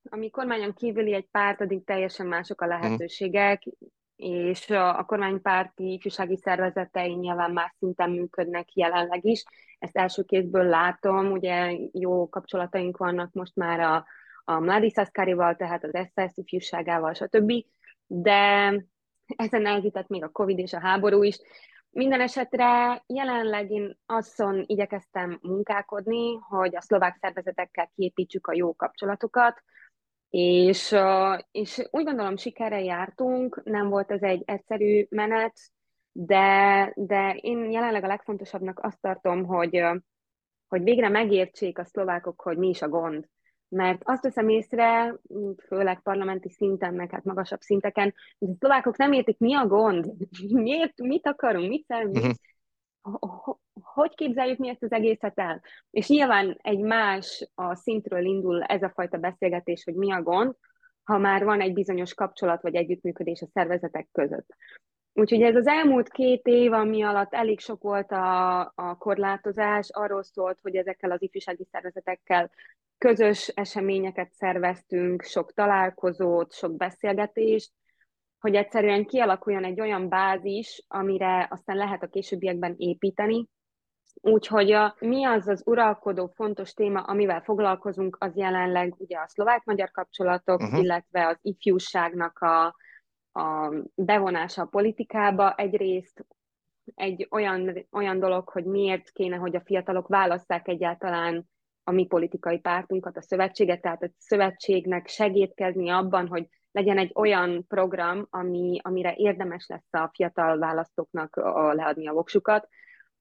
ami 0.10 0.30
kormányon 0.30 0.74
kívüli 0.74 1.14
egy 1.14 1.28
párt, 1.32 1.62
addig 1.62 1.84
teljesen 1.84 2.28
mások 2.28 2.62
a 2.62 2.66
mhm. 2.66 2.74
lehetőségek, 2.74 3.62
uh-huh 3.66 3.92
és 4.24 4.70
a 4.70 5.04
kormánypárti 5.06 5.94
ifjúsági 5.94 6.38
szervezetei 6.38 7.14
nyilván 7.14 7.52
más 7.52 7.76
szinten 7.80 8.10
működnek 8.10 8.74
jelenleg 8.74 9.26
is. 9.26 9.44
Ezt 9.80 9.98
első 9.98 10.24
kézből 10.24 10.64
látom, 10.64 11.32
ugye 11.32 11.78
jó 11.92 12.30
kapcsolataink 12.30 12.98
vannak 12.98 13.34
most 13.34 13.56
már 13.56 13.80
a, 13.80 14.06
a 14.44 14.60
Mladi 14.60 14.90
Szaszkárival, 14.90 15.56
tehát 15.56 15.84
az 15.84 16.10
SZSZ 16.14 16.38
ifjúságával, 16.38 17.14
stb. 17.14 17.52
De 18.08 18.74
ezen 19.26 19.62
nehezített 19.62 20.08
még 20.08 20.24
a 20.24 20.30
Covid 20.30 20.60
és 20.60 20.74
a 20.74 20.80
háború 20.80 21.24
is. 21.24 21.40
Minden 21.90 22.22
esetre 22.22 23.04
jelenleg 23.08 23.72
én 23.72 23.98
azon 24.06 24.64
igyekeztem 24.66 25.40
munkálkodni, 25.42 26.36
hogy 26.36 26.76
a 26.76 26.82
szlovák 26.82 27.18
szervezetekkel 27.22 27.92
kiépítsük 27.96 28.48
a 28.48 28.54
jó 28.54 28.76
kapcsolatokat, 28.76 29.64
és, 30.36 30.96
és 31.52 31.88
úgy 31.92 32.04
gondolom, 32.04 32.38
sikerre 32.38 32.84
jártunk, 32.84 33.62
nem 33.64 33.90
volt 33.90 34.12
ez 34.12 34.22
egy 34.22 34.44
egyszerű 34.46 35.06
menet, 35.10 35.60
de, 36.12 36.92
de 36.96 37.38
én 37.42 37.72
jelenleg 37.72 38.04
a 38.04 38.08
legfontosabbnak 38.08 38.80
azt 38.82 39.02
tartom, 39.02 39.46
hogy, 39.46 39.84
hogy 40.68 40.84
végre 40.84 41.10
megértsék 41.10 41.80
a 41.80 41.84
szlovákok, 41.84 42.42
hogy 42.42 42.58
mi 42.58 42.68
is 42.68 42.82
a 42.82 42.90
gond. 42.90 43.28
Mert 43.68 44.02
azt 44.04 44.24
veszem 44.24 44.50
észre, 44.50 45.16
főleg 45.68 46.02
parlamenti 46.02 46.50
szinten, 46.50 46.94
meg 46.94 47.12
hát 47.12 47.24
magasabb 47.24 47.62
szinteken, 47.62 48.14
hogy 48.40 48.50
a 48.50 48.56
szlovákok 48.60 48.98
nem 48.98 49.12
értik, 49.12 49.38
mi 49.38 49.56
a 49.56 49.68
gond, 49.68 50.14
miért, 50.50 51.02
mit 51.02 51.28
akarunk, 51.28 51.70
mit 51.70 51.86
szeretnénk, 51.88 52.26
uh-huh 52.26 53.56
hogy 53.94 54.16
képzeljük 54.16 54.58
mi 54.58 54.70
ezt 54.70 54.84
az 54.84 54.92
egészet 54.92 55.40
el? 55.40 55.62
És 55.90 56.08
nyilván 56.08 56.58
egy 56.62 56.80
más 56.80 57.50
a 57.56 57.76
szintről 57.76 58.26
indul 58.26 58.64
ez 58.64 58.84
a 58.84 58.92
fajta 58.96 59.18
beszélgetés, 59.18 59.84
hogy 59.84 59.96
mi 59.96 60.12
a 60.12 60.22
gond, 60.22 60.56
ha 61.04 61.18
már 61.18 61.44
van 61.44 61.62
egy 61.62 61.74
bizonyos 61.74 62.14
kapcsolat 62.14 62.62
vagy 62.62 62.76
együttműködés 62.76 63.42
a 63.42 63.48
szervezetek 63.54 64.08
között. 64.12 64.56
Úgyhogy 65.14 65.42
ez 65.42 65.56
az 65.56 65.68
elmúlt 65.68 66.10
két 66.10 66.46
év, 66.46 66.72
ami 66.72 67.04
alatt 67.04 67.34
elég 67.34 67.60
sok 67.60 67.82
volt 67.82 68.12
a, 68.12 68.60
a 68.62 68.98
korlátozás, 68.98 69.90
arról 69.92 70.24
szólt, 70.24 70.60
hogy 70.62 70.76
ezekkel 70.76 71.12
az 71.12 71.22
ifjúsági 71.22 71.68
szervezetekkel 71.72 72.52
közös 72.98 73.48
eseményeket 73.48 74.32
szerveztünk, 74.32 75.22
sok 75.22 75.54
találkozót, 75.54 76.54
sok 76.54 76.76
beszélgetést, 76.76 77.72
hogy 78.40 78.56
egyszerűen 78.56 79.06
kialakuljon 79.06 79.64
egy 79.64 79.80
olyan 79.80 80.10
bázis, 80.10 80.84
amire 80.88 81.48
aztán 81.52 81.78
lehet 81.78 82.04
a 82.04 82.08
későbbiekben 82.08 82.76
építeni. 82.78 83.48
Úgyhogy 84.22 84.72
a, 84.72 84.96
mi 85.00 85.26
az 85.26 85.48
az 85.48 85.62
uralkodó 85.66 86.32
fontos 86.36 86.74
téma, 86.74 87.02
amivel 87.02 87.42
foglalkozunk, 87.42 88.18
az 88.20 88.36
jelenleg 88.36 88.96
ugye 88.98 89.18
a 89.18 89.28
szlovák-magyar 89.28 89.92
kapcsolatok, 89.92 90.62
uh-huh. 90.62 90.80
illetve 90.80 91.28
az 91.28 91.38
ifjúságnak 91.42 92.40
a, 92.40 92.66
a 93.40 93.74
bevonása 93.96 94.62
a 94.62 94.66
politikába. 94.66 95.54
Egyrészt 95.56 96.26
egy 96.96 97.28
olyan, 97.32 97.88
olyan 97.92 98.20
dolog, 98.20 98.50
hogy 98.50 98.66
miért 98.66 99.12
kéne, 99.12 99.36
hogy 99.36 99.56
a 99.56 99.64
fiatalok 99.66 100.08
válasszák 100.08 100.68
egyáltalán 100.68 101.50
a 101.84 101.92
mi 101.92 102.06
politikai 102.06 102.60
pártunkat, 102.60 103.18
a 103.18 103.22
szövetséget, 103.22 103.82
tehát 103.82 104.04
a 104.04 104.10
szövetségnek 104.18 105.08
segítkezni 105.08 105.90
abban, 105.90 106.28
hogy 106.28 106.48
legyen 106.72 106.98
egy 106.98 107.12
olyan 107.16 107.68
program, 107.68 108.28
ami, 108.30 108.80
amire 108.84 109.14
érdemes 109.16 109.66
lesz 109.68 109.94
a 109.94 110.10
fiatal 110.14 110.58
választóknak 110.58 111.36
leadni 111.74 112.08
a 112.08 112.14
voksukat. 112.14 112.68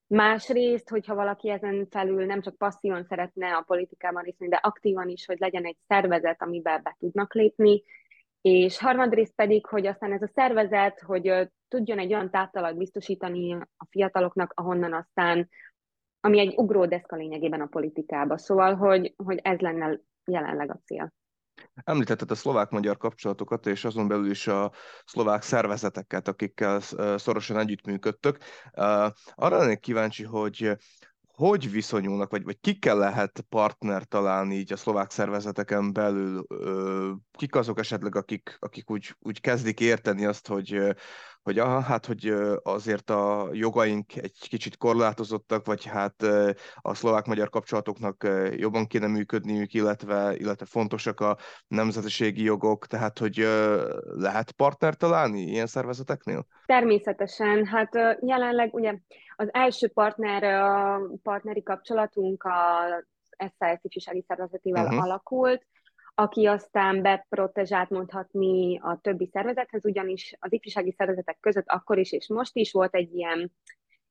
Másrészt, 0.07 0.89
hogyha 0.89 1.15
valaki 1.15 1.51
ezen 1.51 1.87
felül 1.91 2.25
nem 2.25 2.41
csak 2.41 2.57
passzívan 2.57 3.05
szeretne 3.05 3.57
a 3.57 3.65
politikában 3.67 4.23
részt 4.23 4.49
de 4.49 4.57
aktívan 4.57 5.09
is, 5.09 5.27
hogy 5.27 5.39
legyen 5.39 5.65
egy 5.65 5.77
szervezet, 5.87 6.43
amiben 6.43 6.81
be 6.83 6.97
tudnak 6.99 7.35
lépni, 7.35 7.83
és 8.41 8.79
harmadrészt 8.79 9.35
pedig, 9.35 9.67
hogy 9.67 9.87
aztán 9.87 10.13
ez 10.13 10.23
a 10.23 10.31
szervezet, 10.35 11.01
hogy 11.01 11.51
tudjon 11.69 11.99
egy 11.99 12.13
olyan 12.13 12.31
táptalat 12.31 12.77
biztosítani 12.77 13.53
a 13.53 13.87
fiataloknak, 13.91 14.53
ahonnan 14.57 14.93
aztán, 14.93 15.49
ami 16.21 16.39
egy 16.39 16.55
ugródeszka 16.57 17.17
lényegében 17.17 17.61
a 17.61 17.67
politikába. 17.67 18.39
Szóval, 18.39 18.75
hogy, 18.75 19.15
hogy 19.17 19.39
ez 19.43 19.59
lenne 19.59 20.01
jelenleg 20.25 20.71
a 20.71 20.81
cél. 20.85 21.13
Említetted 21.75 22.31
a 22.31 22.35
szlovák-magyar 22.35 22.97
kapcsolatokat, 22.97 23.67
és 23.67 23.85
azon 23.85 24.09
belül 24.09 24.31
is 24.31 24.47
a 24.47 24.73
szlovák 25.05 25.43
szervezeteket, 25.43 26.29
akikkel 26.29 26.81
szorosan 27.17 27.59
együttműködtök. 27.59 28.39
Arra 29.35 29.57
lennék 29.57 29.81
kíváncsi, 29.81 30.25
hogy 30.25 30.77
hogy 31.33 31.71
viszonyulnak, 31.71 32.31
vagy, 32.31 32.45
vagy 32.45 32.61
kikkel 32.61 32.97
lehet 32.97 33.45
partner 33.49 34.05
találni 34.05 34.55
így 34.55 34.73
a 34.73 34.77
szlovák 34.77 35.11
szervezeteken 35.11 35.93
belül? 35.93 36.47
Kik 37.31 37.55
azok 37.55 37.79
esetleg, 37.79 38.17
akik, 38.17 38.57
akik 38.59 38.91
úgy, 38.91 39.17
úgy 39.19 39.41
kezdik 39.41 39.81
érteni 39.81 40.25
azt, 40.25 40.47
hogy, 40.47 40.95
hogy 41.43 41.59
aha, 41.59 41.81
hát, 41.81 42.07
hogy 42.07 42.35
azért 42.63 43.11
a 43.11 43.49
jogaink 43.53 44.17
egy 44.17 44.49
kicsit 44.49 44.77
korlátozottak, 44.77 45.67
vagy 45.67 45.85
hát 45.85 46.23
a 46.77 46.95
szlovák-magyar 46.95 47.49
kapcsolatoknak 47.49 48.29
jobban 48.57 48.87
kéne 48.87 49.07
működniük, 49.07 49.75
illetve, 49.75 50.35
illetve 50.37 50.67
fontosak 50.67 51.21
a 51.21 51.37
nemzetiségi 51.69 52.43
jogok, 52.43 52.87
tehát 52.87 53.19
hogy 53.19 53.37
lehet 54.03 54.53
partner 54.53 54.95
találni 54.95 55.41
ilyen 55.41 55.67
szervezeteknél? 55.67 56.47
Természetesen, 56.67 57.67
hát 57.67 57.95
jelenleg 58.21 58.75
ugye 58.75 58.99
az 59.37 59.49
első 59.53 59.89
partner, 59.89 60.45
a 60.45 61.01
partneri 61.23 61.63
kapcsolatunk 61.63 62.45
az 62.45 63.05
SZSZ 63.39 63.85
ifjúsági 63.85 64.25
szervezetével 64.29 64.85
uh-huh. 64.85 65.03
alakult, 65.03 65.67
aki 66.15 66.47
aztán 66.47 67.03
beprotezsált 67.03 67.91
mondhatni 67.91 68.79
a 68.79 68.99
többi 69.03 69.29
szervezethez, 69.33 69.85
ugyanis 69.85 70.37
az 70.39 70.53
ifjúsági 70.53 70.93
szervezetek 70.93 71.37
között 71.41 71.69
akkor 71.69 71.99
is 71.99 72.13
és 72.13 72.29
most 72.29 72.57
is 72.57 72.73
volt 72.73 72.95
egy 72.95 73.15
ilyen, 73.15 73.53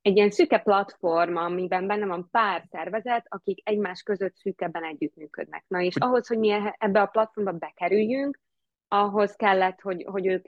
egy 0.02 0.16
ilyen 0.16 0.32
szüke 0.32 0.60
platform, 0.60 1.36
amiben 1.36 1.88
benne 1.88 2.06
van 2.06 2.28
pár 2.32 2.64
szervezet, 2.70 3.26
akik 3.30 3.70
egymás 3.70 4.04
között 4.04 4.36
szűkebben 4.36 4.84
együttműködnek. 4.84 5.64
Na 5.68 5.82
és 5.82 5.96
ahhoz, 5.96 6.28
hogy 6.28 6.38
mi 6.38 6.54
ebbe 6.78 7.02
a 7.02 7.06
platformba 7.06 7.52
bekerüljünk, 7.52 8.40
ahhoz 8.88 9.36
kellett, 9.36 9.82
hogy, 9.82 10.04
hogy 10.04 10.28
ők 10.28 10.44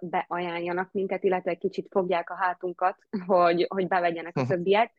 beajánljanak 0.00 0.92
minket, 0.92 1.24
illetve 1.24 1.50
egy 1.50 1.58
kicsit 1.58 1.86
fogják 1.90 2.30
a 2.30 2.34
hátunkat, 2.34 2.96
hogy, 3.26 3.66
hogy 3.68 3.88
bevegyenek 3.88 4.36
a 4.36 4.46
többiek, 4.46 4.92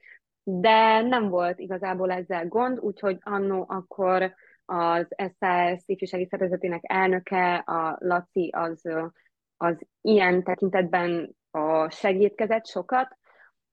de 0.44 1.02
nem 1.02 1.30
volt 1.30 1.60
igazából 1.60 2.12
ezzel 2.12 2.48
gond, 2.48 2.80
úgyhogy 2.80 3.18
annó 3.22 3.66
akkor 3.68 4.36
az 4.69 5.07
SZSZ 5.17 5.83
ifjúsági 5.86 6.27
szervezetének 6.29 6.81
elnöke, 6.83 7.55
a 7.55 7.97
Laci, 8.00 8.50
az, 8.57 8.81
az 9.57 9.77
ilyen 10.01 10.43
tekintetben 10.43 11.36
a 11.51 11.89
segítkezett 11.89 12.65
sokat, 12.65 13.17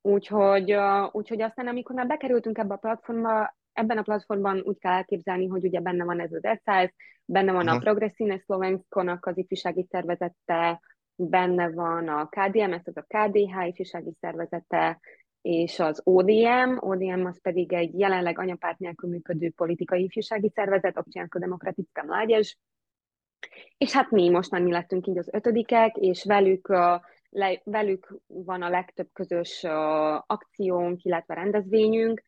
úgyhogy, 0.00 0.76
úgyhogy 1.10 1.42
aztán 1.42 1.66
amikor 1.66 1.94
már 1.94 2.06
bekerültünk 2.06 2.58
ebbe 2.58 2.74
a 2.74 2.78
platformba, 2.78 3.56
ebben 3.72 3.98
a 3.98 4.02
platformban 4.02 4.62
úgy 4.64 4.78
kell 4.78 4.92
elképzelni, 4.92 5.46
hogy 5.46 5.64
ugye 5.64 5.80
benne 5.80 6.04
van 6.04 6.20
ez 6.20 6.32
az 6.32 6.58
SZSZ, 6.64 6.94
benne 7.24 7.52
van 7.52 7.62
uh-huh. 7.62 7.76
a 7.76 7.78
Progressine 7.78 8.38
Slovenskonak 8.38 9.26
az 9.26 9.38
ifjúsági 9.38 9.86
szervezete, 9.90 10.80
benne 11.16 11.70
van 11.70 12.08
a 12.08 12.28
KDMS, 12.28 12.82
az 12.84 12.96
a 12.96 13.06
KDH 13.08 13.66
ifjúsági 13.66 14.16
szervezete, 14.20 15.00
és 15.44 15.78
az 15.78 16.00
ODM, 16.04 16.76
ODM 16.78 17.24
az 17.24 17.40
pedig 17.40 17.72
egy 17.72 17.98
jelenleg 17.98 18.38
anyapárt 18.38 18.78
nélkül 18.78 19.10
működő 19.10 19.50
politikai 19.50 20.02
ifjúsági 20.02 20.50
szervezet, 20.54 20.98
Občiansko 20.98 21.38
demokratická 21.38 22.02
mládež, 22.02 22.58
és 23.76 23.92
hát 23.92 24.10
mi 24.10 24.28
most 24.28 24.50
mi 24.50 24.70
lettünk 24.70 25.06
így 25.06 25.18
az 25.18 25.28
ötödikek, 25.32 25.96
és 25.96 26.24
velük, 26.24 26.68
le, 27.28 27.60
velük 27.64 28.16
van 28.26 28.62
a 28.62 28.68
legtöbb 28.68 29.08
közös 29.12 29.64
akciónk, 30.26 31.02
illetve 31.02 31.34
rendezvényünk, 31.34 32.22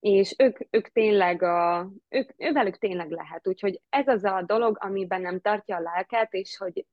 és 0.00 0.34
ők, 0.38 0.58
ők 0.70 0.88
tényleg, 0.88 1.42
a, 1.42 1.90
ők, 2.08 2.30
ővelük 2.36 2.78
tényleg 2.78 3.10
lehet. 3.10 3.48
Úgyhogy 3.48 3.80
ez 3.88 4.08
az 4.08 4.24
a 4.24 4.42
dolog, 4.46 4.76
amiben 4.80 5.20
nem 5.20 5.40
tartja 5.40 5.76
a 5.76 5.80
lelket, 5.80 6.32
és 6.32 6.56
hogy 6.56 6.86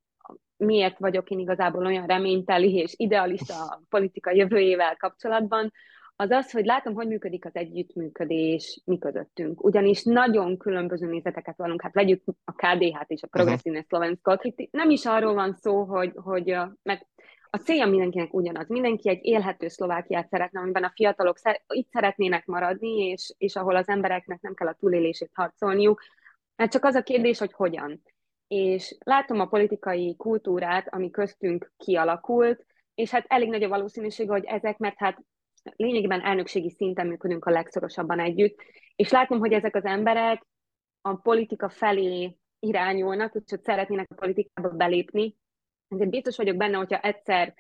miért 0.57 0.98
vagyok 0.98 1.29
én 1.29 1.39
igazából 1.39 1.86
olyan 1.86 2.05
reményteli 2.05 2.74
és 2.75 2.93
idealista 2.98 3.53
a 3.53 3.81
politika 3.89 4.31
jövőjével 4.31 4.95
kapcsolatban, 4.95 5.71
az 6.21 6.31
az, 6.31 6.51
hogy 6.51 6.65
látom, 6.65 6.93
hogy 6.93 7.07
működik 7.07 7.45
az 7.45 7.55
együttműködés 7.55 8.81
mi 8.86 8.98
közöttünk. 8.98 9.63
Ugyanis 9.63 10.03
nagyon 10.03 10.57
különböző 10.57 11.07
nézeteket 11.07 11.57
vallunk. 11.57 11.81
Hát 11.81 11.93
vegyük 11.93 12.24
a 12.43 12.51
KDH-t 12.51 13.09
és 13.09 13.21
a 13.21 13.27
Progresszív 13.27 13.71
uh-huh. 13.71 13.88
Szlovenskot. 13.88 14.43
Itt 14.43 14.71
nem 14.71 14.89
is 14.89 15.05
arról 15.05 15.33
van 15.33 15.53
szó, 15.53 15.83
hogy, 15.83 16.12
hogy 16.15 16.55
mert 16.83 17.07
a 17.50 17.57
célja 17.57 17.86
mindenkinek 17.86 18.33
ugyanaz. 18.33 18.67
Mindenki 18.67 19.09
egy 19.09 19.25
élhető 19.25 19.67
Szlovákiát 19.67 20.29
szeretne, 20.29 20.59
amiben 20.59 20.83
a 20.83 20.91
fiatalok 20.95 21.38
itt 21.67 21.89
szeretnének 21.91 22.45
maradni, 22.45 23.07
és, 23.07 23.33
és 23.38 23.55
ahol 23.55 23.75
az 23.75 23.88
embereknek 23.88 24.41
nem 24.41 24.53
kell 24.53 24.67
a 24.67 24.77
túlélését 24.79 25.31
harcolniuk. 25.33 26.01
Hát 26.55 26.71
csak 26.71 26.86
az 26.86 26.95
a 26.95 27.03
kérdés, 27.03 27.39
hogy 27.39 27.53
hogyan. 27.53 28.01
És 28.50 28.98
látom 29.00 29.39
a 29.39 29.46
politikai 29.46 30.15
kultúrát, 30.15 30.88
ami 30.94 31.10
köztünk 31.10 31.72
kialakult, 31.77 32.65
és 32.96 33.10
hát 33.10 33.25
elég 33.27 33.50
nagy 33.50 33.63
a 33.63 33.68
valószínűség, 33.68 34.29
hogy 34.29 34.46
ezek, 34.46 34.77
mert 34.77 34.98
hát 34.98 35.22
lényegében 35.75 36.22
elnökségi 36.22 36.70
szinten 36.70 37.08
működünk 37.08 37.46
a 37.46 37.51
legszorosabban 37.51 38.20
együtt, 38.20 38.56
és 38.96 39.10
látom, 39.10 39.39
hogy 39.39 39.53
ezek 39.53 39.75
az 39.75 39.86
emberek 39.86 40.46
a 41.01 41.15
politika 41.15 41.70
felé 41.70 42.38
irányulnak, 42.60 43.34
és 43.36 43.41
hogy 43.50 43.63
szeretnének 43.63 44.08
a 44.12 44.15
politikába 44.15 44.70
belépni, 44.70 45.36
ezért 45.88 46.10
biztos 46.10 46.38
vagyok 46.38 46.56
benne, 46.56 46.77
hogyha 46.77 47.00
egyszer 47.00 47.53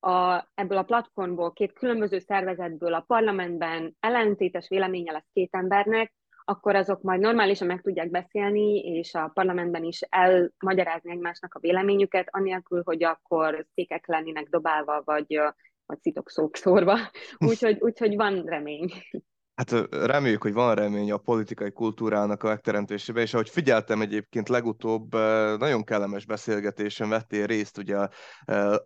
a, 0.00 0.44
ebből 0.54 0.78
a 0.78 0.82
platformból, 0.82 1.52
két 1.52 1.72
különböző 1.72 2.18
szervezetből 2.18 2.94
a 2.94 3.04
parlamentben 3.06 3.96
ellentétes 4.00 4.68
véleménye 4.68 5.12
lesz 5.12 5.28
két 5.32 5.54
embernek, 5.54 6.14
akkor 6.50 6.74
azok 6.74 7.02
majd 7.02 7.20
normálisan 7.20 7.66
meg 7.66 7.80
tudják 7.80 8.10
beszélni, 8.10 8.78
és 8.78 9.14
a 9.14 9.30
parlamentben 9.34 9.84
is 9.84 10.00
elmagyarázni 10.00 11.10
egymásnak 11.10 11.54
a 11.54 11.58
véleményüket, 11.58 12.28
anélkül, 12.30 12.82
hogy 12.84 13.04
akkor 13.04 13.66
székek 13.74 14.06
lennének 14.06 14.48
dobálva, 14.48 15.02
vagy, 15.04 15.40
vagy 15.86 16.00
szitokszók 16.00 16.56
szórva. 16.56 16.98
Úgyhogy, 17.48 17.76
úgyhogy 17.80 18.16
van 18.16 18.42
remény. 18.44 18.92
Hát 19.54 19.70
reméljük, 19.90 20.42
hogy 20.42 20.52
van 20.52 20.74
remény 20.74 21.12
a 21.12 21.16
politikai 21.16 21.72
kultúrának 21.72 22.42
a 22.42 22.48
megteremtésében, 22.48 23.22
és 23.22 23.34
ahogy 23.34 23.48
figyeltem 23.48 24.00
egyébként 24.00 24.48
legutóbb, 24.48 25.14
nagyon 25.58 25.84
kellemes 25.84 26.26
beszélgetésen 26.26 27.08
vettél 27.08 27.46
részt 27.46 27.78
ugye 27.78 28.08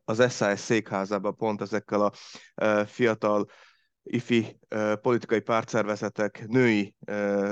az 0.04 0.32
SZS 0.32 0.58
székházában 0.58 1.36
pont 1.36 1.60
ezekkel 1.60 2.00
a 2.00 2.12
fiatal 2.84 3.46
ifi 4.04 4.58
politikai 5.02 5.40
pártszervezetek 5.40 6.44
női 6.46 6.94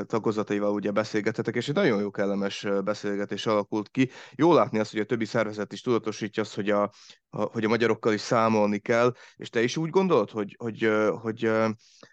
tagozataival 0.06 0.72
ugye 0.72 0.90
beszélgetetek, 0.90 1.54
és 1.54 1.68
egy 1.68 1.74
nagyon 1.74 2.00
jó 2.00 2.10
kellemes 2.10 2.66
beszélgetés 2.84 3.46
alakult 3.46 3.88
ki. 3.88 4.10
Jó 4.34 4.52
látni 4.52 4.78
azt, 4.78 4.90
hogy 4.90 5.00
a 5.00 5.04
többi 5.04 5.24
szervezet 5.24 5.72
is 5.72 5.80
tudatosítja 5.80 6.42
azt, 6.42 6.54
hogy 6.54 6.70
a, 6.70 6.82
a, 7.30 7.42
hogy 7.42 7.64
a 7.64 7.68
magyarokkal 7.68 8.12
is 8.12 8.20
számolni 8.20 8.78
kell, 8.78 9.12
és 9.36 9.48
te 9.48 9.62
is 9.62 9.76
úgy 9.76 9.90
gondolod, 9.90 10.30
hogy, 10.30 10.56
hogy, 10.58 10.90
hogy, 11.20 11.50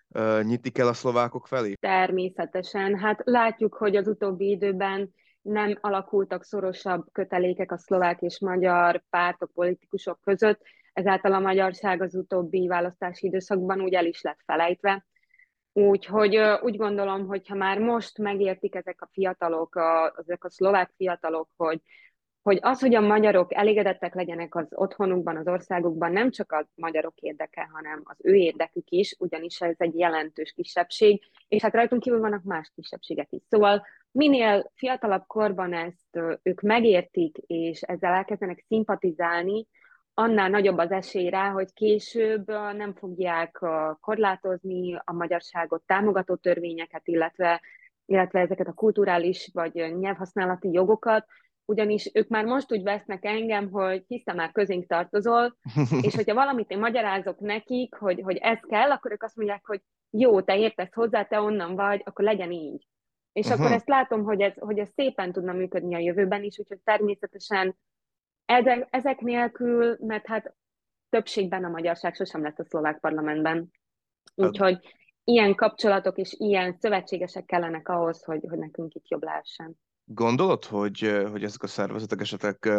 hogy 0.09 0.45
nyitni 0.45 0.69
kell 0.69 0.87
a 0.87 0.93
szlovákok 0.93 1.47
felé? 1.47 1.73
Természetesen. 1.73 2.97
Hát 2.97 3.21
látjuk, 3.23 3.73
hogy 3.73 3.95
az 3.95 4.07
utóbbi 4.07 4.49
időben 4.49 5.13
nem 5.41 5.77
alakultak 5.81 6.43
szorosabb 6.43 7.05
kötelékek 7.11 7.71
a 7.71 7.77
szlovák 7.77 8.21
és 8.21 8.39
magyar 8.39 9.03
pártok, 9.09 9.51
politikusok 9.53 10.19
között, 10.23 10.61
ezáltal 10.99 11.33
a 11.33 11.39
magyarság 11.39 12.01
az 12.01 12.15
utóbbi 12.15 12.67
választási 12.67 13.27
időszakban 13.27 13.81
úgy 13.81 13.93
el 13.93 14.05
is 14.05 14.21
lett 14.21 14.39
felejtve. 14.45 15.05
Úgyhogy 15.73 16.37
úgy 16.61 16.77
gondolom, 16.77 17.27
hogy 17.27 17.47
ha 17.47 17.55
már 17.55 17.79
most 17.79 18.17
megértik 18.17 18.75
ezek 18.75 19.01
a 19.01 19.09
fiatalok, 19.11 19.75
a, 19.75 20.13
ezek 20.17 20.43
a 20.43 20.49
szlovák 20.49 20.91
fiatalok, 20.95 21.49
hogy, 21.55 21.81
hogy 22.41 22.57
az, 22.61 22.79
hogy 22.79 22.95
a 22.95 23.01
magyarok 23.01 23.53
elégedettek 23.53 24.15
legyenek 24.15 24.55
az 24.55 24.67
otthonukban, 24.69 25.37
az 25.37 25.47
országukban, 25.47 26.11
nem 26.11 26.31
csak 26.31 26.51
a 26.51 26.67
magyarok 26.75 27.13
érdeke, 27.19 27.69
hanem 27.71 28.01
az 28.03 28.17
ő 28.23 28.33
érdekük 28.33 28.89
is, 28.89 29.15
ugyanis 29.19 29.61
ez 29.61 29.75
egy 29.77 29.97
jelentős 29.97 30.51
kisebbség, 30.51 31.23
és 31.47 31.61
hát 31.61 31.73
rajtunk 31.73 32.01
kívül 32.01 32.19
vannak 32.19 32.43
más 32.43 32.71
kisebbségek 32.75 33.27
is. 33.31 33.41
Szóval 33.49 33.85
minél 34.11 34.71
fiatalabb 34.75 35.23
korban 35.27 35.73
ezt 35.73 36.19
ők 36.43 36.61
megértik, 36.61 37.37
és 37.37 37.81
ezzel 37.81 38.13
elkezdenek 38.13 38.63
szimpatizálni, 38.67 39.67
annál 40.19 40.49
nagyobb 40.49 40.77
az 40.77 40.91
esély 40.91 41.29
rá, 41.29 41.49
hogy 41.49 41.73
később 41.73 42.47
nem 42.75 42.93
fogják 42.93 43.65
korlátozni 43.99 45.01
a 45.03 45.13
magyarságot 45.13 45.83
támogató 45.85 46.35
törvényeket, 46.35 47.07
illetve, 47.07 47.61
illetve 48.05 48.39
ezeket 48.39 48.67
a 48.67 48.73
kulturális 48.73 49.49
vagy 49.53 49.73
nyelvhasználati 49.99 50.71
jogokat, 50.71 51.25
ugyanis 51.65 52.09
ők 52.13 52.27
már 52.27 52.45
most 52.45 52.71
úgy 52.71 52.83
vesznek 52.83 53.25
engem, 53.25 53.69
hogy 53.71 54.03
hiszem 54.07 54.35
már 54.35 54.51
közénk 54.51 54.87
tartozol, 54.87 55.57
és 56.05 56.15
hogyha 56.15 56.33
valamit 56.33 56.71
én 56.71 56.79
magyarázok 56.79 57.39
nekik, 57.39 57.95
hogy, 57.95 58.21
hogy 58.21 58.37
ez 58.37 58.59
kell, 58.67 58.91
akkor 58.91 59.11
ők 59.11 59.23
azt 59.23 59.35
mondják, 59.35 59.65
hogy 59.65 59.81
jó, 60.09 60.41
te 60.41 60.57
értesz 60.57 60.93
hozzá, 60.93 61.23
te 61.23 61.41
onnan 61.41 61.75
vagy, 61.75 62.01
akkor 62.05 62.25
legyen 62.25 62.51
így. 62.51 62.87
És 63.31 63.45
uh-huh. 63.45 63.61
akkor 63.61 63.75
ezt 63.75 63.87
látom, 63.87 64.23
hogy 64.23 64.41
ez, 64.41 64.53
hogy 64.59 64.79
ez 64.79 64.89
szépen 64.95 65.31
tudna 65.31 65.53
működni 65.53 65.95
a 65.95 65.99
jövőben 65.99 66.43
is, 66.43 66.59
úgyhogy 66.59 66.79
természetesen 66.83 67.75
ezek, 68.49 68.87
ezek 68.89 69.19
nélkül, 69.19 69.97
mert 69.99 70.27
hát 70.27 70.55
többségben 71.09 71.63
a 71.63 71.69
magyarság 71.69 72.15
sosem 72.15 72.41
lesz 72.41 72.59
a 72.59 72.63
szlovák 72.63 72.99
parlamentben. 72.99 73.71
Úgyhogy 74.35 74.79
ilyen 75.23 75.55
kapcsolatok 75.55 76.17
és 76.17 76.35
ilyen 76.37 76.73
szövetségesek 76.79 77.45
kellenek 77.45 77.87
ahhoz, 77.89 78.23
hogy, 78.23 78.45
hogy 78.49 78.57
nekünk 78.57 78.93
itt 78.93 79.07
jobb 79.07 79.23
lehessen. 79.23 79.79
Gondolod, 80.11 80.65
hogy, 80.65 81.23
hogy 81.31 81.43
ezek 81.43 81.63
a 81.63 81.67
szervezetek 81.67 82.21
esetek 82.21 82.69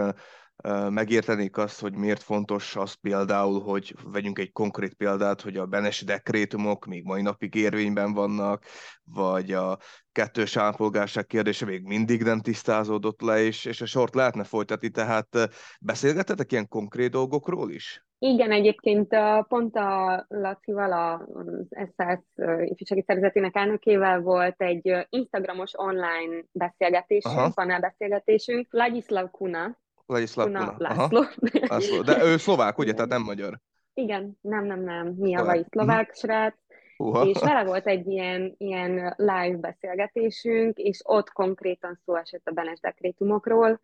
megértenék 0.88 1.56
azt, 1.56 1.80
hogy 1.80 1.94
miért 1.94 2.22
fontos 2.22 2.76
az 2.76 2.92
például, 2.92 3.60
hogy 3.60 3.94
vegyünk 4.04 4.38
egy 4.38 4.52
konkrét 4.52 4.94
példát, 4.94 5.40
hogy 5.40 5.56
a 5.56 5.66
Benesi 5.66 6.04
dekrétumok 6.04 6.86
még 6.86 7.04
mai 7.04 7.22
napig 7.22 7.54
érvényben 7.54 8.12
vannak, 8.12 8.64
vagy 9.04 9.52
a 9.52 9.78
kettős 10.12 10.56
állampolgárság 10.56 11.26
kérdése 11.26 11.64
még 11.64 11.82
mindig 11.82 12.22
nem 12.22 12.40
tisztázódott 12.40 13.20
le, 13.20 13.42
és, 13.42 13.64
és 13.64 13.80
a 13.80 13.86
sort 13.86 14.14
lehetne 14.14 14.44
folytatni, 14.44 14.90
tehát 14.90 15.50
beszélgetetek 15.80 16.52
ilyen 16.52 16.68
konkrét 16.68 17.10
dolgokról 17.10 17.70
is? 17.70 18.04
Igen, 18.22 18.50
egyébként 18.50 19.16
pont 19.48 19.76
a 19.76 20.24
Lacival, 20.28 20.92
az 20.92 21.66
SZSZ 21.70 22.24
ifjúsági 22.64 23.02
szervezetének 23.06 23.56
elnökével 23.56 24.20
volt 24.20 24.62
egy 24.62 25.06
Instagramos 25.08 25.72
online 25.76 26.44
beszélgetésünk, 26.52 27.54
panelbeszélgetésünk. 27.54 28.66
Ladislav 28.70 29.30
Kuna, 29.30 29.78
Ladislav 30.06 30.46
Kuna. 30.46 30.74
László. 30.78 31.24
László. 31.68 32.02
De 32.02 32.24
ő 32.24 32.36
szlovák, 32.36 32.78
ugye? 32.78 32.92
Tehát 32.92 33.10
nem 33.10 33.22
magyar. 33.22 33.58
Igen, 33.94 34.38
nem, 34.40 34.64
nem, 34.64 34.80
nem. 34.80 35.14
Mi 35.18 35.36
a 35.36 35.44
vai 35.44 35.64
szlovák 35.70 36.08
uh-huh. 36.08 36.16
srác. 36.16 36.54
Uh-huh. 36.96 37.28
És 37.28 37.40
vele 37.40 37.64
volt 37.64 37.86
egy 37.86 38.06
ilyen, 38.06 38.54
ilyen 38.58 39.14
live 39.16 39.56
beszélgetésünk, 39.56 40.78
és 40.78 41.00
ott 41.04 41.30
konkrétan 41.30 42.00
szó 42.04 42.16
esett 42.16 42.46
a 42.48 42.52
Benes 42.52 42.80
dekrétumokról, 42.80 43.80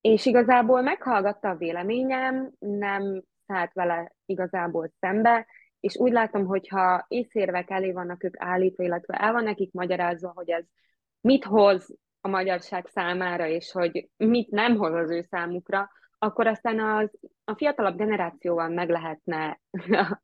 és 0.00 0.26
igazából 0.26 0.82
meghallgatta 0.82 1.48
a 1.48 1.56
véleményem, 1.56 2.50
nem 2.58 3.22
szállt 3.52 3.72
vele 3.72 4.12
igazából 4.26 4.92
szembe, 5.00 5.46
és 5.80 5.96
úgy 5.96 6.12
látom, 6.12 6.46
hogyha 6.46 7.04
észérvek 7.08 7.70
elé 7.70 7.92
vannak 7.92 8.24
ők 8.24 8.34
állítva, 8.38 8.82
illetve 8.82 9.14
el 9.14 9.32
van 9.32 9.44
nekik 9.44 9.72
magyarázva, 9.72 10.32
hogy 10.34 10.50
ez 10.50 10.64
mit 11.20 11.44
hoz 11.44 11.96
a 12.20 12.28
magyarság 12.28 12.86
számára, 12.86 13.46
és 13.46 13.72
hogy 13.72 14.08
mit 14.16 14.50
nem 14.50 14.76
hoz 14.76 14.92
az 14.92 15.10
ő 15.10 15.20
számukra, 15.20 15.90
akkor 16.18 16.46
aztán 16.46 16.80
az, 16.80 17.10
a 17.44 17.54
fiatalabb 17.54 17.96
generációval 17.96 18.68
meg 18.68 18.88
lehetne, 18.88 19.60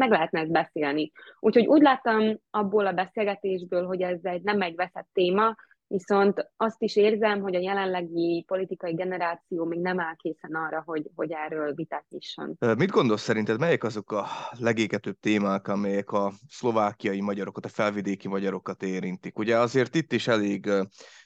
meg 0.00 0.10
lehetne 0.10 0.40
ezt 0.40 0.50
beszélni. 0.50 1.12
Úgyhogy 1.40 1.66
úgy 1.66 1.82
láttam 1.82 2.38
abból 2.50 2.86
a 2.86 2.92
beszélgetésből, 2.92 3.86
hogy 3.86 4.02
ez 4.02 4.18
egy, 4.22 4.42
nem 4.42 4.60
egy 4.60 4.74
veszett 4.74 5.08
téma, 5.12 5.54
Viszont 5.86 6.50
azt 6.56 6.82
is 6.82 6.96
érzem, 6.96 7.40
hogy 7.40 7.54
a 7.54 7.60
jelenlegi 7.60 8.44
politikai 8.46 8.94
generáció 8.94 9.64
még 9.64 9.80
nem 9.80 10.00
áll 10.00 10.14
készen 10.16 10.54
arra, 10.54 10.82
hogy, 10.86 11.10
hogy 11.14 11.32
erről 11.32 11.74
vitát 11.74 12.04
nyisson. 12.08 12.56
Mit 12.58 12.90
gondolsz 12.90 13.22
szerinted, 13.22 13.58
melyek 13.58 13.84
azok 13.84 14.12
a 14.12 14.26
legégetőbb 14.58 15.18
témák, 15.20 15.68
amelyek 15.68 16.10
a 16.10 16.32
szlovákiai 16.48 17.20
magyarokat, 17.20 17.64
a 17.64 17.68
felvidéki 17.68 18.28
magyarokat 18.28 18.82
érintik? 18.82 19.38
Ugye 19.38 19.58
azért 19.58 19.94
itt 19.94 20.12
is 20.12 20.28
elég 20.28 20.70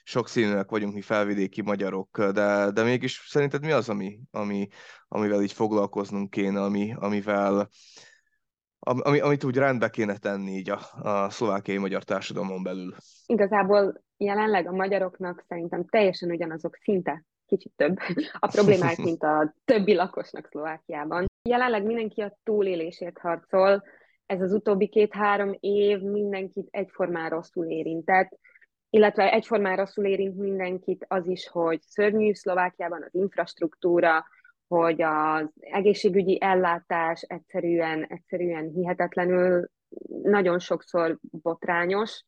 sokszínűek 0.03 0.69
vagyunk 0.69 0.93
mi 0.93 1.01
felvidéki 1.01 1.61
magyarok, 1.61 2.23
de, 2.23 2.71
de 2.71 2.83
mégis 2.83 3.25
szerinted 3.27 3.61
mi 3.61 3.71
az, 3.71 3.89
ami, 3.89 4.19
ami, 4.31 4.67
amivel 5.07 5.41
így 5.41 5.53
foglalkoznunk 5.53 6.29
kéne, 6.29 6.61
ami, 6.61 6.93
amivel 6.99 7.69
ami, 8.79 9.19
amit 9.19 9.43
úgy 9.43 9.57
rendbe 9.57 9.89
kéne 9.89 10.17
tenni 10.17 10.51
így 10.51 10.69
a, 10.69 10.79
a 11.01 11.29
szlovákiai 11.29 11.77
magyar 11.77 12.03
társadalmon 12.03 12.63
belül? 12.63 12.95
Igazából 13.25 14.07
jelenleg 14.19 14.67
a 14.67 14.71
magyaroknak 14.71 15.43
szerintem 15.47 15.85
teljesen 15.85 16.29
ugyanazok 16.29 16.75
szinte 16.75 17.23
kicsit 17.45 17.71
több 17.75 17.97
a 18.39 18.47
problémák, 18.47 18.97
mint 19.07 19.23
a 19.23 19.53
többi 19.65 19.95
lakosnak 19.95 20.47
Szlovákiában. 20.47 21.25
Jelenleg 21.49 21.83
mindenki 21.83 22.21
a 22.21 22.37
túlélésért 22.43 23.17
harcol, 23.17 23.83
ez 24.25 24.41
az 24.41 24.53
utóbbi 24.53 24.87
két-három 24.87 25.57
év 25.59 25.99
mindenkit 25.99 26.67
egyformán 26.71 27.29
rosszul 27.29 27.65
érintett, 27.65 28.39
illetve 28.89 29.31
egyformán 29.31 29.75
rosszul 29.75 30.05
érint 30.05 30.37
mindenkit 30.37 31.05
az 31.07 31.27
is, 31.27 31.47
hogy 31.47 31.81
szörnyű 31.81 32.33
Szlovákiában 32.33 33.03
az 33.03 33.15
infrastruktúra, 33.15 34.25
hogy 34.67 35.01
az 35.01 35.51
egészségügyi 35.59 36.37
ellátás 36.41 37.21
egyszerűen, 37.21 38.05
egyszerűen 38.09 38.69
hihetetlenül 38.69 39.69
nagyon 40.23 40.59
sokszor 40.59 41.17
botrányos, 41.21 42.23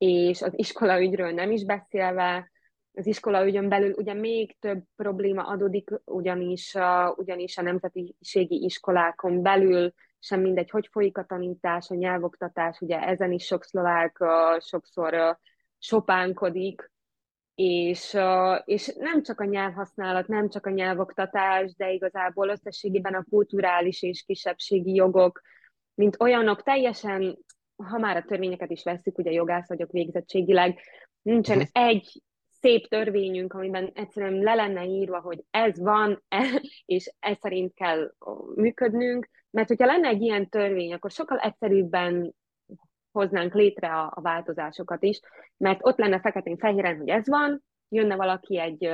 és 0.00 0.42
az 0.42 0.52
iskolaügyről 0.56 1.30
nem 1.30 1.50
is 1.50 1.64
beszélve, 1.64 2.50
az 2.92 3.06
iskolaügyön 3.06 3.68
belül 3.68 3.92
ugye 3.96 4.14
még 4.14 4.56
több 4.58 4.82
probléma 4.96 5.42
adódik, 5.42 5.90
ugyanis 6.04 6.74
a, 6.74 7.14
ugyanis 7.16 7.58
a 7.58 7.62
nemzetiségi 7.62 8.64
iskolákon 8.64 9.42
belül 9.42 9.92
sem 10.18 10.40
mindegy, 10.40 10.70
hogy 10.70 10.88
folyik 10.92 11.18
a 11.18 11.24
tanítás, 11.24 11.90
a 11.90 11.94
nyelvoktatás, 11.94 12.80
ugye 12.80 13.00
ezen 13.00 13.32
is 13.32 13.44
sok 13.44 13.64
szlovák 13.64 14.24
sokszor 14.58 15.38
sopánkodik, 15.78 16.90
és, 17.54 18.16
és 18.64 18.92
nem 18.96 19.22
csak 19.22 19.40
a 19.40 19.44
nyelvhasználat, 19.44 20.28
nem 20.28 20.48
csak 20.48 20.66
a 20.66 20.70
nyelvoktatás, 20.70 21.74
de 21.74 21.92
igazából 21.92 22.48
összességében 22.48 23.14
a 23.14 23.24
kulturális 23.30 24.02
és 24.02 24.22
kisebbségi 24.22 24.94
jogok, 24.94 25.40
mint 25.94 26.20
olyanok 26.20 26.62
teljesen, 26.62 27.38
ha 27.88 27.98
már 27.98 28.16
a 28.16 28.22
törvényeket 28.22 28.70
is 28.70 28.82
veszük, 28.82 29.18
ugye 29.18 29.30
jogász 29.30 29.68
vagyok 29.68 29.90
végzettségileg, 29.90 30.80
nincsen 31.22 31.56
uh-huh. 31.56 31.86
egy 31.88 32.22
szép 32.60 32.86
törvényünk, 32.86 33.52
amiben 33.52 33.90
egyszerűen 33.94 34.42
le 34.42 34.54
lenne 34.54 34.84
írva, 34.84 35.20
hogy 35.20 35.44
ez 35.50 35.78
van, 35.78 36.22
és 36.84 37.12
ez 37.18 37.36
szerint 37.38 37.74
kell 37.74 38.14
működnünk, 38.54 39.28
mert 39.50 39.68
hogyha 39.68 39.86
lenne 39.86 40.08
egy 40.08 40.22
ilyen 40.22 40.48
törvény, 40.48 40.92
akkor 40.92 41.10
sokkal 41.10 41.38
egyszerűbben 41.38 42.34
hoznánk 43.12 43.54
létre 43.54 43.88
a, 43.88 44.12
a 44.14 44.20
változásokat 44.20 45.02
is, 45.02 45.20
mert 45.56 45.80
ott 45.82 45.98
lenne 45.98 46.20
feketén-fehéren, 46.20 46.96
hogy 46.96 47.08
ez 47.08 47.28
van, 47.28 47.64
jönne 47.88 48.16
valaki 48.16 48.58
egy 48.58 48.90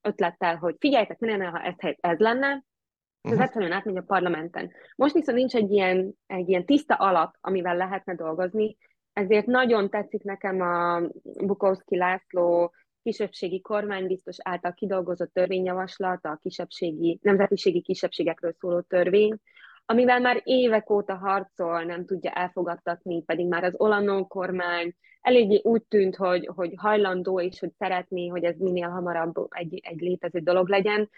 ötlettel, 0.00 0.56
hogy 0.56 0.76
figyeljetek, 0.78 1.18
mi 1.18 1.28
lenne, 1.28 1.44
ha 1.44 1.62
ez, 1.62 1.74
ez 2.00 2.18
lenne, 2.18 2.64
ez 3.24 3.30
uh-huh. 3.30 3.46
egyszerűen 3.46 3.72
átmegy 3.72 3.96
a 3.96 4.02
parlamenten. 4.02 4.70
Most 4.96 5.14
viszont 5.14 5.38
nincs 5.38 5.54
egy 5.54 5.70
ilyen, 5.70 6.14
egy 6.26 6.48
ilyen 6.48 6.64
tiszta 6.64 6.94
alap, 6.94 7.34
amivel 7.40 7.76
lehetne 7.76 8.14
dolgozni, 8.14 8.76
ezért 9.12 9.46
nagyon 9.46 9.90
tetszik 9.90 10.22
nekem 10.22 10.60
a 10.60 11.00
Bukowski 11.22 11.96
László 11.96 12.72
kisebbségi 13.02 13.60
kormánybiztos 13.60 14.36
által 14.42 14.72
kidolgozott 14.72 15.32
törvényjavaslat, 15.32 16.24
a 16.24 16.38
kisebbségi, 16.42 17.18
nemzetiségi 17.22 17.80
kisebbségekről 17.80 18.52
szóló 18.58 18.80
törvény, 18.80 19.36
amivel 19.86 20.20
már 20.20 20.40
évek 20.44 20.90
óta 20.90 21.14
harcol, 21.14 21.82
nem 21.82 22.04
tudja 22.04 22.30
elfogadtatni, 22.30 23.22
pedig 23.22 23.48
már 23.48 23.64
az 23.64 23.74
Olanó 23.76 24.26
kormány 24.26 24.94
eléggé 25.20 25.60
úgy 25.62 25.82
tűnt, 25.82 26.16
hogy, 26.16 26.50
hogy 26.54 26.72
hajlandó 26.76 27.40
és 27.40 27.60
hogy 27.60 27.72
szeretné, 27.78 28.26
hogy 28.26 28.44
ez 28.44 28.58
minél 28.58 28.88
hamarabb 28.88 29.34
egy, 29.48 29.80
egy 29.82 30.00
létező 30.00 30.38
dolog 30.38 30.68
legyen. 30.68 31.10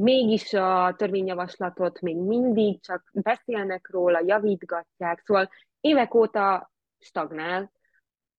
Mégis 0.00 0.52
a 0.52 0.94
törvényjavaslatot 0.96 2.00
még 2.00 2.16
mindig 2.16 2.80
csak 2.80 3.10
beszélnek 3.12 3.88
róla, 3.90 4.22
javítgatják, 4.26 5.22
szóval 5.24 5.48
évek 5.80 6.14
óta 6.14 6.72
stagnál, 6.98 7.70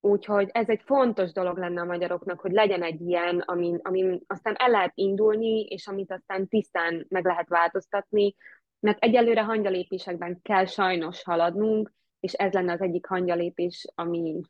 Úgyhogy 0.03 0.49
ez 0.51 0.69
egy 0.69 0.81
fontos 0.85 1.31
dolog 1.31 1.57
lenne 1.57 1.81
a 1.81 1.85
magyaroknak, 1.85 2.39
hogy 2.39 2.51
legyen 2.51 2.83
egy 2.83 3.01
ilyen, 3.01 3.39
amin, 3.39 3.79
amin 3.81 4.21
aztán 4.27 4.55
el 4.57 4.69
lehet 4.69 4.91
indulni, 4.95 5.61
és 5.63 5.87
amit 5.87 6.11
aztán 6.11 6.47
tisztán 6.47 7.05
meg 7.09 7.25
lehet 7.25 7.47
változtatni, 7.47 8.35
mert 8.79 9.03
egyelőre 9.03 9.43
hangyalépésekben 9.43 10.41
kell 10.41 10.65
sajnos 10.65 11.23
haladnunk, 11.23 11.91
és 12.19 12.33
ez 12.33 12.53
lenne 12.53 12.71
az 12.71 12.81
egyik 12.81 13.05
hangyalépés, 13.05 13.87
ami 13.95 14.41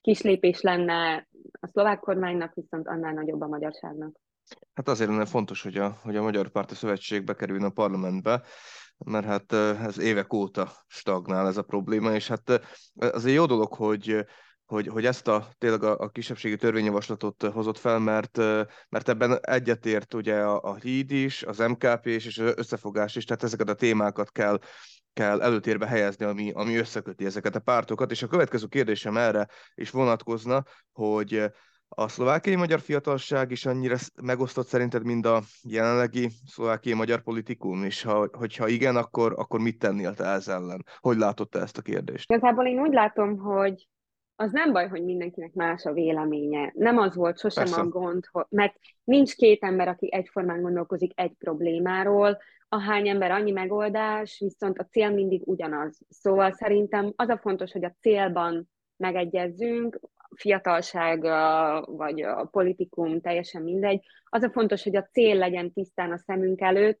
kis 0.00 0.22
lépés 0.22 0.60
lenne 0.60 1.28
a 1.60 1.66
szlovák 1.66 2.00
kormánynak, 2.00 2.54
viszont 2.54 2.88
annál 2.88 3.12
nagyobb 3.12 3.40
a 3.40 3.46
magyarságnak. 3.46 4.20
Hát 4.74 4.88
azért 4.88 5.10
lenne 5.10 5.26
fontos, 5.26 5.62
hogy 5.62 5.76
a, 5.76 5.98
hogy 6.02 6.16
a 6.16 6.22
Magyar 6.22 6.48
Párti 6.48 6.74
Szövetség 6.74 7.24
bekerüljön 7.24 7.64
a 7.64 7.70
parlamentbe, 7.70 8.42
mert 8.98 9.26
hát 9.26 9.52
ez 9.52 9.98
évek 9.98 10.32
óta 10.32 10.72
stagnál 10.86 11.46
ez 11.46 11.56
a 11.56 11.62
probléma, 11.62 12.14
és 12.14 12.28
hát 12.28 12.60
azért 12.94 13.36
jó 13.36 13.46
dolog, 13.46 13.74
hogy 13.74 14.26
hogy, 14.70 14.86
hogy 14.86 15.06
ezt 15.06 15.28
a 15.28 15.48
tényleg 15.58 15.82
a, 15.82 15.98
a 15.98 16.08
kisebbségi 16.08 16.56
törvényjavaslatot 16.56 17.42
hozott 17.42 17.78
fel, 17.78 17.98
mert, 17.98 18.36
mert 18.88 19.08
ebben 19.08 19.38
egyetért 19.40 20.14
ugye 20.14 20.40
a, 20.40 20.60
a 20.62 20.74
híd 20.74 21.10
is, 21.10 21.42
az 21.42 21.58
MKP 21.58 22.06
is, 22.06 22.26
és 22.26 22.38
az 22.38 22.52
összefogás 22.56 23.16
is, 23.16 23.24
tehát 23.24 23.42
ezeket 23.42 23.68
a 23.68 23.74
témákat 23.74 24.32
kell, 24.32 24.58
kell 25.12 25.42
előtérbe 25.42 25.86
helyezni, 25.86 26.24
ami, 26.24 26.50
ami 26.52 26.76
összeköti 26.76 27.24
ezeket 27.24 27.54
a 27.54 27.60
pártokat. 27.60 28.10
És 28.10 28.22
a 28.22 28.26
következő 28.26 28.66
kérdésem 28.66 29.16
erre 29.16 29.48
is 29.74 29.90
vonatkozna, 29.90 30.64
hogy 30.92 31.50
a 31.96 32.08
szlovákiai 32.08 32.56
magyar 32.56 32.80
fiatalság 32.80 33.50
is 33.50 33.66
annyira 33.66 33.96
megosztott 34.22 34.66
szerinted, 34.66 35.04
mint 35.04 35.26
a 35.26 35.40
jelenlegi 35.62 36.28
szlovákiai 36.46 36.94
magyar 36.94 37.22
politikum, 37.22 37.84
és 37.84 38.02
ha, 38.02 38.28
hogyha 38.32 38.68
igen, 38.68 38.96
akkor, 38.96 39.34
akkor 39.36 39.60
mit 39.60 39.78
tennél 39.78 40.14
te 40.14 40.24
ez 40.24 40.48
ellen? 40.48 40.84
Hogy 41.00 41.16
látod 41.16 41.48
te 41.48 41.60
ezt 41.60 41.78
a 41.78 41.82
kérdést? 41.82 42.30
Igazából 42.30 42.66
én 42.66 42.80
úgy 42.80 42.92
látom, 42.92 43.38
hogy 43.38 43.88
az 44.36 44.52
nem 44.52 44.72
baj, 44.72 44.88
hogy 44.88 45.04
mindenkinek 45.04 45.52
más 45.52 45.84
a 45.84 45.92
véleménye. 45.92 46.72
Nem 46.74 46.98
az 46.98 47.14
volt 47.14 47.38
sosem 47.38 47.64
Persze. 47.64 47.80
a 47.80 47.88
gond, 47.88 48.24
hogy, 48.30 48.44
mert 48.48 48.74
nincs 49.04 49.34
két 49.34 49.62
ember, 49.62 49.88
aki 49.88 50.12
egyformán 50.12 50.60
gondolkozik 50.60 51.12
egy 51.14 51.32
problémáról, 51.38 52.38
ahány 52.68 53.08
ember 53.08 53.30
annyi 53.30 53.50
megoldás, 53.50 54.38
viszont 54.38 54.78
a 54.78 54.84
cél 54.84 55.10
mindig 55.10 55.42
ugyanaz. 55.44 55.98
Szóval 56.08 56.52
szerintem 56.52 57.12
az 57.16 57.28
a 57.28 57.38
fontos, 57.38 57.72
hogy 57.72 57.84
a 57.84 57.94
célban 58.00 58.70
megegyezzünk, 58.96 60.00
fiatalság 60.36 61.20
vagy 61.86 62.22
a 62.22 62.44
politikum, 62.44 63.20
teljesen 63.20 63.62
mindegy. 63.62 64.00
Az 64.24 64.42
a 64.42 64.50
fontos, 64.50 64.82
hogy 64.82 64.96
a 64.96 65.08
cél 65.12 65.36
legyen 65.36 65.72
tisztán 65.72 66.12
a 66.12 66.18
szemünk 66.18 66.60
előtt, 66.60 67.00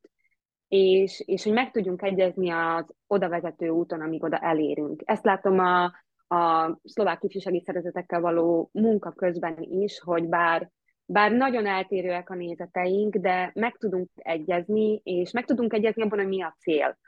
és, 0.68 1.22
és 1.26 1.44
hogy 1.44 1.52
meg 1.52 1.70
tudjunk 1.70 2.02
egyezni 2.02 2.50
az 2.50 2.94
oda 3.06 3.28
vezető 3.28 3.68
úton, 3.68 4.00
amíg 4.00 4.22
oda 4.22 4.38
elérünk. 4.38 5.02
Ezt 5.04 5.24
látom 5.24 5.58
a 5.58 5.92
a 6.32 6.78
szlovák 6.84 7.22
ifjúsági 7.22 7.62
szervezetekkel 7.64 8.20
való 8.20 8.70
munka 8.72 9.12
közben 9.12 9.56
is, 9.60 10.00
hogy 10.00 10.28
bár, 10.28 10.70
bár 11.04 11.32
nagyon 11.32 11.66
eltérőek 11.66 12.30
a 12.30 12.34
nézeteink, 12.34 13.16
de 13.16 13.50
meg 13.54 13.76
tudunk 13.76 14.08
egyezni, 14.14 15.00
és 15.04 15.30
meg 15.30 15.44
tudunk 15.44 15.72
egyezni 15.72 16.02
abban, 16.02 16.18
hogy 16.18 16.28
mi 16.28 16.42
a 16.42 16.56
cél. 16.58 16.98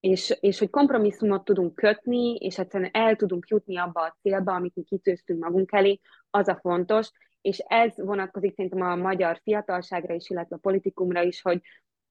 És, 0.00 0.36
és 0.40 0.58
hogy 0.58 0.70
kompromisszumot 0.70 1.44
tudunk 1.44 1.74
kötni, 1.74 2.34
és 2.34 2.58
egyszerűen 2.58 2.90
el 2.92 3.16
tudunk 3.16 3.48
jutni 3.48 3.78
abba 3.78 4.00
a 4.00 4.16
célba, 4.20 4.54
amit 4.54 4.74
mi 4.74 4.82
kitűztünk 4.82 5.42
magunk 5.42 5.72
elé, 5.72 6.00
az 6.30 6.48
a 6.48 6.58
fontos, 6.60 7.10
és 7.40 7.58
ez 7.58 7.92
vonatkozik 7.96 8.54
szerintem 8.54 8.80
a 8.80 8.96
magyar 8.96 9.40
fiatalságra 9.42 10.14
is, 10.14 10.30
illetve 10.30 10.56
a 10.56 10.58
politikumra 10.62 11.22
is, 11.22 11.42
hogy 11.42 11.60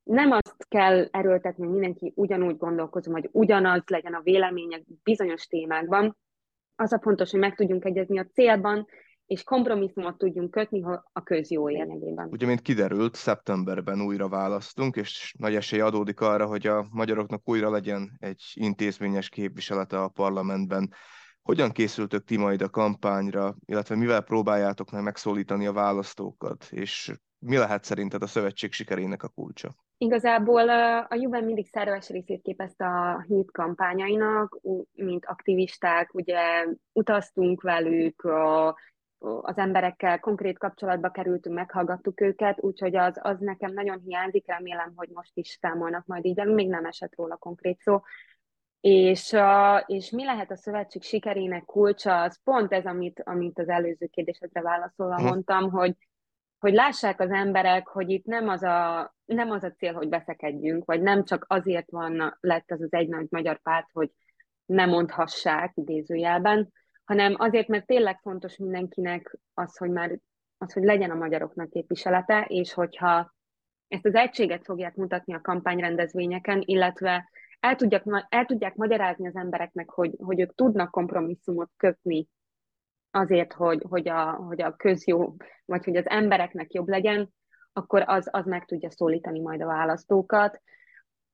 nem 0.03 0.31
azt 0.31 0.67
kell 0.67 1.07
erőltetni, 1.11 1.63
hogy 1.63 1.73
mindenki 1.73 2.13
ugyanúgy 2.15 2.57
gondolkozom, 2.57 3.13
hogy 3.13 3.29
ugyanaz 3.31 3.81
legyen 3.85 4.13
a 4.13 4.21
vélemények 4.21 4.83
bizonyos 5.03 5.47
témákban, 5.47 6.17
az 6.75 6.93
a 6.93 6.99
fontos, 6.99 7.31
hogy 7.31 7.39
meg 7.39 7.55
tudjunk 7.55 7.85
egyezni 7.85 8.19
a 8.19 8.27
célban, 8.33 8.87
és 9.29 9.43
kompromisszumot 9.43 10.17
tudjunk 10.17 10.51
kötni 10.51 10.83
a 11.13 11.23
közjó 11.23 11.69
érdekében. 11.69 12.27
Ugye, 12.31 12.45
mint 12.45 12.61
kiderült, 12.61 13.15
szeptemberben 13.15 14.01
újra 14.01 14.29
választunk, 14.29 14.95
és 14.95 15.33
nagy 15.37 15.55
esély 15.55 15.79
adódik 15.79 16.21
arra, 16.21 16.45
hogy 16.45 16.67
a 16.67 16.87
magyaroknak 16.91 17.41
újra 17.49 17.69
legyen 17.69 18.17
egy 18.19 18.41
intézményes 18.53 19.29
képviselete 19.29 20.01
a 20.01 20.07
parlamentben. 20.07 20.93
Hogyan 21.41 21.71
készültök 21.71 22.23
ti 22.23 22.37
majd 22.37 22.61
a 22.61 22.69
kampányra, 22.69 23.55
illetve 23.65 23.95
mivel 23.95 24.21
próbáljátok 24.21 24.91
meg 24.91 25.03
megszólítani 25.03 25.65
a 25.67 25.73
választókat, 25.73 26.67
és 26.69 27.13
mi 27.39 27.57
lehet 27.57 27.83
szerinted 27.83 28.23
a 28.23 28.27
szövetség 28.27 28.71
sikerének 28.71 29.23
a 29.23 29.27
kulcsa? 29.27 29.75
Igazából 29.97 30.69
a 31.03 31.15
Juven 31.15 31.43
mindig 31.43 31.67
szerves 31.67 32.09
részét 32.09 32.41
képezte 32.41 32.85
a 32.85 33.23
híd 33.27 33.51
kampányainak, 33.51 34.59
mint 34.93 35.25
aktivisták, 35.25 36.13
ugye 36.13 36.65
utaztunk 36.93 37.61
velük, 37.61 38.27
az 39.41 39.57
emberekkel 39.57 40.19
konkrét 40.19 40.57
kapcsolatba 40.57 41.09
kerültünk, 41.09 41.55
meghallgattuk 41.55 42.21
őket, 42.21 42.61
úgyhogy 42.61 42.95
az, 42.95 43.19
az 43.21 43.39
nekem 43.39 43.73
nagyon 43.73 44.01
hiányzik, 44.05 44.47
remélem, 44.47 44.93
hogy 44.95 45.09
most 45.13 45.31
is 45.33 45.57
számolnak 45.61 46.05
majd 46.05 46.25
így, 46.25 46.35
de 46.35 46.45
még 46.45 46.69
nem 46.69 46.85
esett 46.85 47.15
róla 47.15 47.35
konkrét 47.35 47.79
szó. 47.79 48.01
És, 48.81 49.35
és 49.85 50.09
mi 50.09 50.25
lehet 50.25 50.51
a 50.51 50.55
szövetség 50.55 51.03
sikerének 51.03 51.65
kulcsa? 51.65 52.21
Az 52.21 52.39
pont 52.43 52.73
ez, 52.73 52.85
amit, 52.85 53.21
amit 53.25 53.59
az 53.59 53.69
előző 53.69 54.05
kérdésedre 54.05 54.61
válaszolva 54.61 55.21
mondtam, 55.21 55.71
hogy 55.71 55.95
hogy 56.59 56.73
lássák 56.73 57.19
az 57.19 57.31
emberek, 57.31 57.87
hogy 57.87 58.09
itt 58.09 58.25
nem 58.25 58.47
az 58.47 58.63
a, 58.63 59.15
nem 59.25 59.51
az 59.51 59.63
a 59.63 59.71
cél, 59.71 59.93
hogy 59.93 60.09
beszekedjünk, 60.09 60.85
vagy 60.85 61.01
nem 61.01 61.23
csak 61.23 61.45
azért 61.47 61.91
van 61.91 62.37
lett 62.39 62.71
ez 62.71 62.81
az 62.81 62.93
egy 62.93 63.07
nagy 63.07 63.27
magyar 63.29 63.61
párt, 63.61 63.87
hogy, 63.91 64.11
ne 64.69 64.85
mondhassák 64.85 65.71
idézőjelben, 65.75 66.71
hanem 67.09 67.35
azért, 67.37 67.67
mert 67.67 67.85
tényleg 67.85 68.19
fontos 68.19 68.57
mindenkinek 68.57 69.37
az, 69.53 69.77
hogy 69.77 69.89
már 69.89 70.19
az, 70.57 70.73
hogy 70.73 70.83
legyen 70.83 71.11
a 71.11 71.15
magyaroknak 71.15 71.69
képviselete, 71.69 72.45
és 72.47 72.73
hogyha 72.73 73.33
ezt 73.87 74.05
az 74.05 74.15
egységet 74.15 74.63
fogják 74.63 74.95
mutatni 74.95 75.33
a 75.33 75.41
kampányrendezvényeken, 75.41 76.61
illetve 76.65 77.29
el, 77.59 77.75
tudják, 77.75 78.03
el 78.29 78.45
tudják 78.45 78.75
magyarázni 78.75 79.27
az 79.27 79.35
embereknek, 79.35 79.89
hogy, 79.89 80.15
hogy 80.17 80.39
ők 80.39 80.55
tudnak 80.55 80.91
kompromisszumot 80.91 81.71
kötni 81.77 82.27
azért, 83.11 83.53
hogy, 83.53 83.83
hogy, 83.89 84.09
a, 84.09 84.31
hogy 84.31 84.61
a 84.61 84.75
közjó, 84.75 85.35
vagy 85.65 85.83
hogy 85.83 85.95
az 85.95 86.09
embereknek 86.09 86.73
jobb 86.73 86.87
legyen, 86.87 87.33
akkor 87.73 88.03
az, 88.05 88.27
az 88.31 88.45
meg 88.45 88.65
tudja 88.65 88.91
szólítani 88.91 89.39
majd 89.39 89.61
a 89.61 89.65
választókat. 89.65 90.61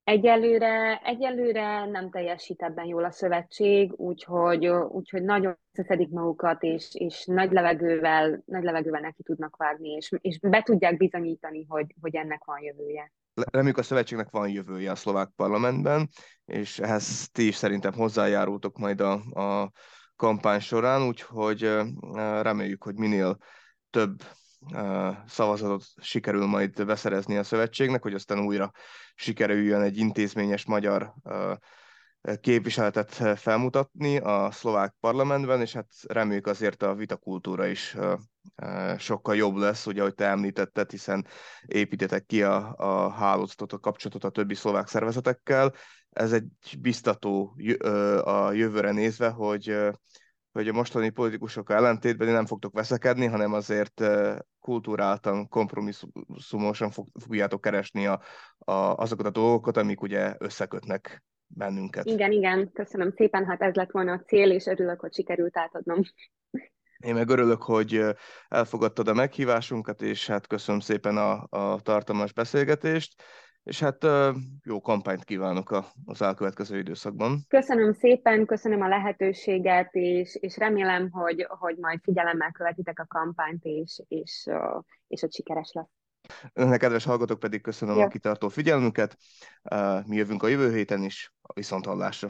Egyelőre, 0.05 1.01
egyelőre 1.03 1.85
nem 1.85 2.09
teljesít 2.09 2.61
ebben 2.61 2.85
jól 2.85 3.03
a 3.03 3.11
szövetség, 3.11 3.93
úgyhogy, 3.93 4.67
úgyhogy 4.67 5.23
nagyon 5.23 5.57
összeszedik 5.71 6.09
magukat, 6.09 6.63
és, 6.63 6.89
és 6.93 7.25
nagy, 7.25 7.51
levegővel, 7.51 8.43
nagy 8.45 8.63
levegővel 8.63 9.01
neki 9.01 9.23
tudnak 9.23 9.55
vágni, 9.55 9.89
és, 9.89 10.11
és 10.21 10.39
be 10.39 10.61
tudják 10.61 10.97
bizonyítani, 10.97 11.65
hogy, 11.67 11.95
hogy 12.01 12.15
ennek 12.15 12.43
van 12.43 12.61
jövője. 12.61 13.11
Reméljük 13.51 13.77
a 13.77 13.83
szövetségnek 13.83 14.29
van 14.29 14.49
jövője 14.49 14.91
a 14.91 14.95
szlovák 14.95 15.29
parlamentben, 15.35 16.09
és 16.45 16.79
ehhez 16.79 17.29
ti 17.31 17.47
is 17.47 17.55
szerintem 17.55 17.93
hozzájárultok 17.93 18.77
majd 18.77 19.01
a, 19.01 19.13
a 19.13 19.71
kampány 20.15 20.59
során, 20.59 21.07
úgyhogy 21.07 21.71
reméljük, 22.41 22.83
hogy 22.83 22.95
minél 22.95 23.37
több 23.89 24.21
szavazatot 25.27 25.83
sikerül 26.01 26.45
majd 26.45 26.85
beszerezni 26.85 27.37
a 27.37 27.43
szövetségnek, 27.43 28.01
hogy 28.01 28.13
aztán 28.13 28.39
újra 28.39 28.71
sikerüljön 29.15 29.81
egy 29.81 29.97
intézményes 29.97 30.65
magyar 30.65 31.13
képviseletet 32.41 33.39
felmutatni 33.39 34.17
a 34.17 34.51
szlovák 34.51 34.95
parlamentben, 34.99 35.61
és 35.61 35.73
hát 35.73 35.87
reméljük 36.07 36.47
azért 36.47 36.83
a 36.83 36.95
vitakultúra 36.95 37.65
is 37.65 37.95
sokkal 38.97 39.35
jobb 39.35 39.55
lesz, 39.55 39.85
ugye, 39.85 40.01
ahogy 40.01 40.13
te 40.13 40.25
említetted, 40.25 40.91
hiszen 40.91 41.27
építetek 41.65 42.25
ki 42.25 42.43
a, 42.43 42.73
a 42.77 43.09
hálózatot, 43.09 43.73
a 43.73 43.79
kapcsolatot 43.79 44.23
a 44.23 44.29
többi 44.29 44.55
szlovák 44.55 44.87
szervezetekkel. 44.87 45.73
Ez 46.09 46.33
egy 46.33 46.77
biztató 46.79 47.55
a 48.23 48.51
jövőre 48.51 48.91
nézve, 48.91 49.29
hogy 49.29 49.77
hogy 50.51 50.67
a 50.67 50.73
mostani 50.73 51.09
politikusok 51.09 51.69
ellentétben 51.69 52.27
nem 52.27 52.45
fogtok 52.45 52.73
veszekedni, 52.73 53.25
hanem 53.25 53.53
azért 53.53 54.03
kultúráltan, 54.65 55.47
kompromisszumosan 55.47 56.91
fogjátok 57.19 57.61
keresni 57.61 58.07
a, 58.07 58.21
a, 58.57 58.71
azokat 58.73 59.25
a 59.25 59.29
dolgokat, 59.29 59.77
amik 59.77 60.01
ugye 60.01 60.35
összekötnek 60.37 61.23
bennünket. 61.47 62.05
Igen, 62.05 62.31
igen, 62.31 62.71
köszönöm 62.71 63.11
szépen, 63.11 63.45
hát 63.45 63.61
ez 63.61 63.73
lett 63.73 63.91
volna 63.91 64.11
a 64.11 64.23
cél, 64.27 64.51
és 64.51 64.65
örülök, 64.65 64.99
hogy 64.99 65.13
sikerült 65.13 65.57
átadnom. 65.57 66.01
Én 66.97 67.13
meg 67.13 67.29
örülök, 67.29 67.63
hogy 67.63 68.01
elfogadtad 68.47 69.07
a 69.07 69.13
meghívásunkat, 69.13 70.01
és 70.01 70.27
hát 70.27 70.47
köszönöm 70.47 70.79
szépen 70.79 71.17
a, 71.17 71.47
a 71.49 71.79
tartalmas 71.81 72.33
beszélgetést, 72.33 73.23
és 73.65 73.79
hát 73.79 74.07
jó 74.63 74.81
kampányt 74.81 75.23
kívánok 75.23 75.83
az 76.05 76.21
elkövetkező 76.21 76.77
időszakban. 76.77 77.39
Köszönöm 77.47 77.93
szépen, 77.93 78.45
köszönöm 78.45 78.81
a 78.81 78.87
lehetőséget, 78.87 79.93
és, 79.93 80.35
és 80.39 80.57
remélem, 80.57 81.09
hogy, 81.09 81.45
hogy 81.49 81.77
majd 81.77 81.99
figyelemmel 82.03 82.51
követitek 82.51 82.99
a 82.99 83.05
kampányt, 83.07 83.63
és, 83.63 84.01
és, 84.07 84.49
és 85.07 85.21
hogy 85.21 85.33
sikeres 85.33 85.71
lesz. 85.71 85.89
Önnek, 86.53 86.79
kedves 86.79 87.05
hallgatók, 87.05 87.39
pedig 87.39 87.61
köszönöm 87.61 87.97
ja. 87.97 88.03
a 88.03 88.07
kitartó 88.07 88.49
figyelmüket. 88.49 89.17
Mi 90.05 90.15
jövünk 90.15 90.43
a 90.43 90.47
jövő 90.47 90.73
héten 90.73 91.03
is, 91.03 91.33
a 91.41 91.53
viszonthallásra. 91.53 92.27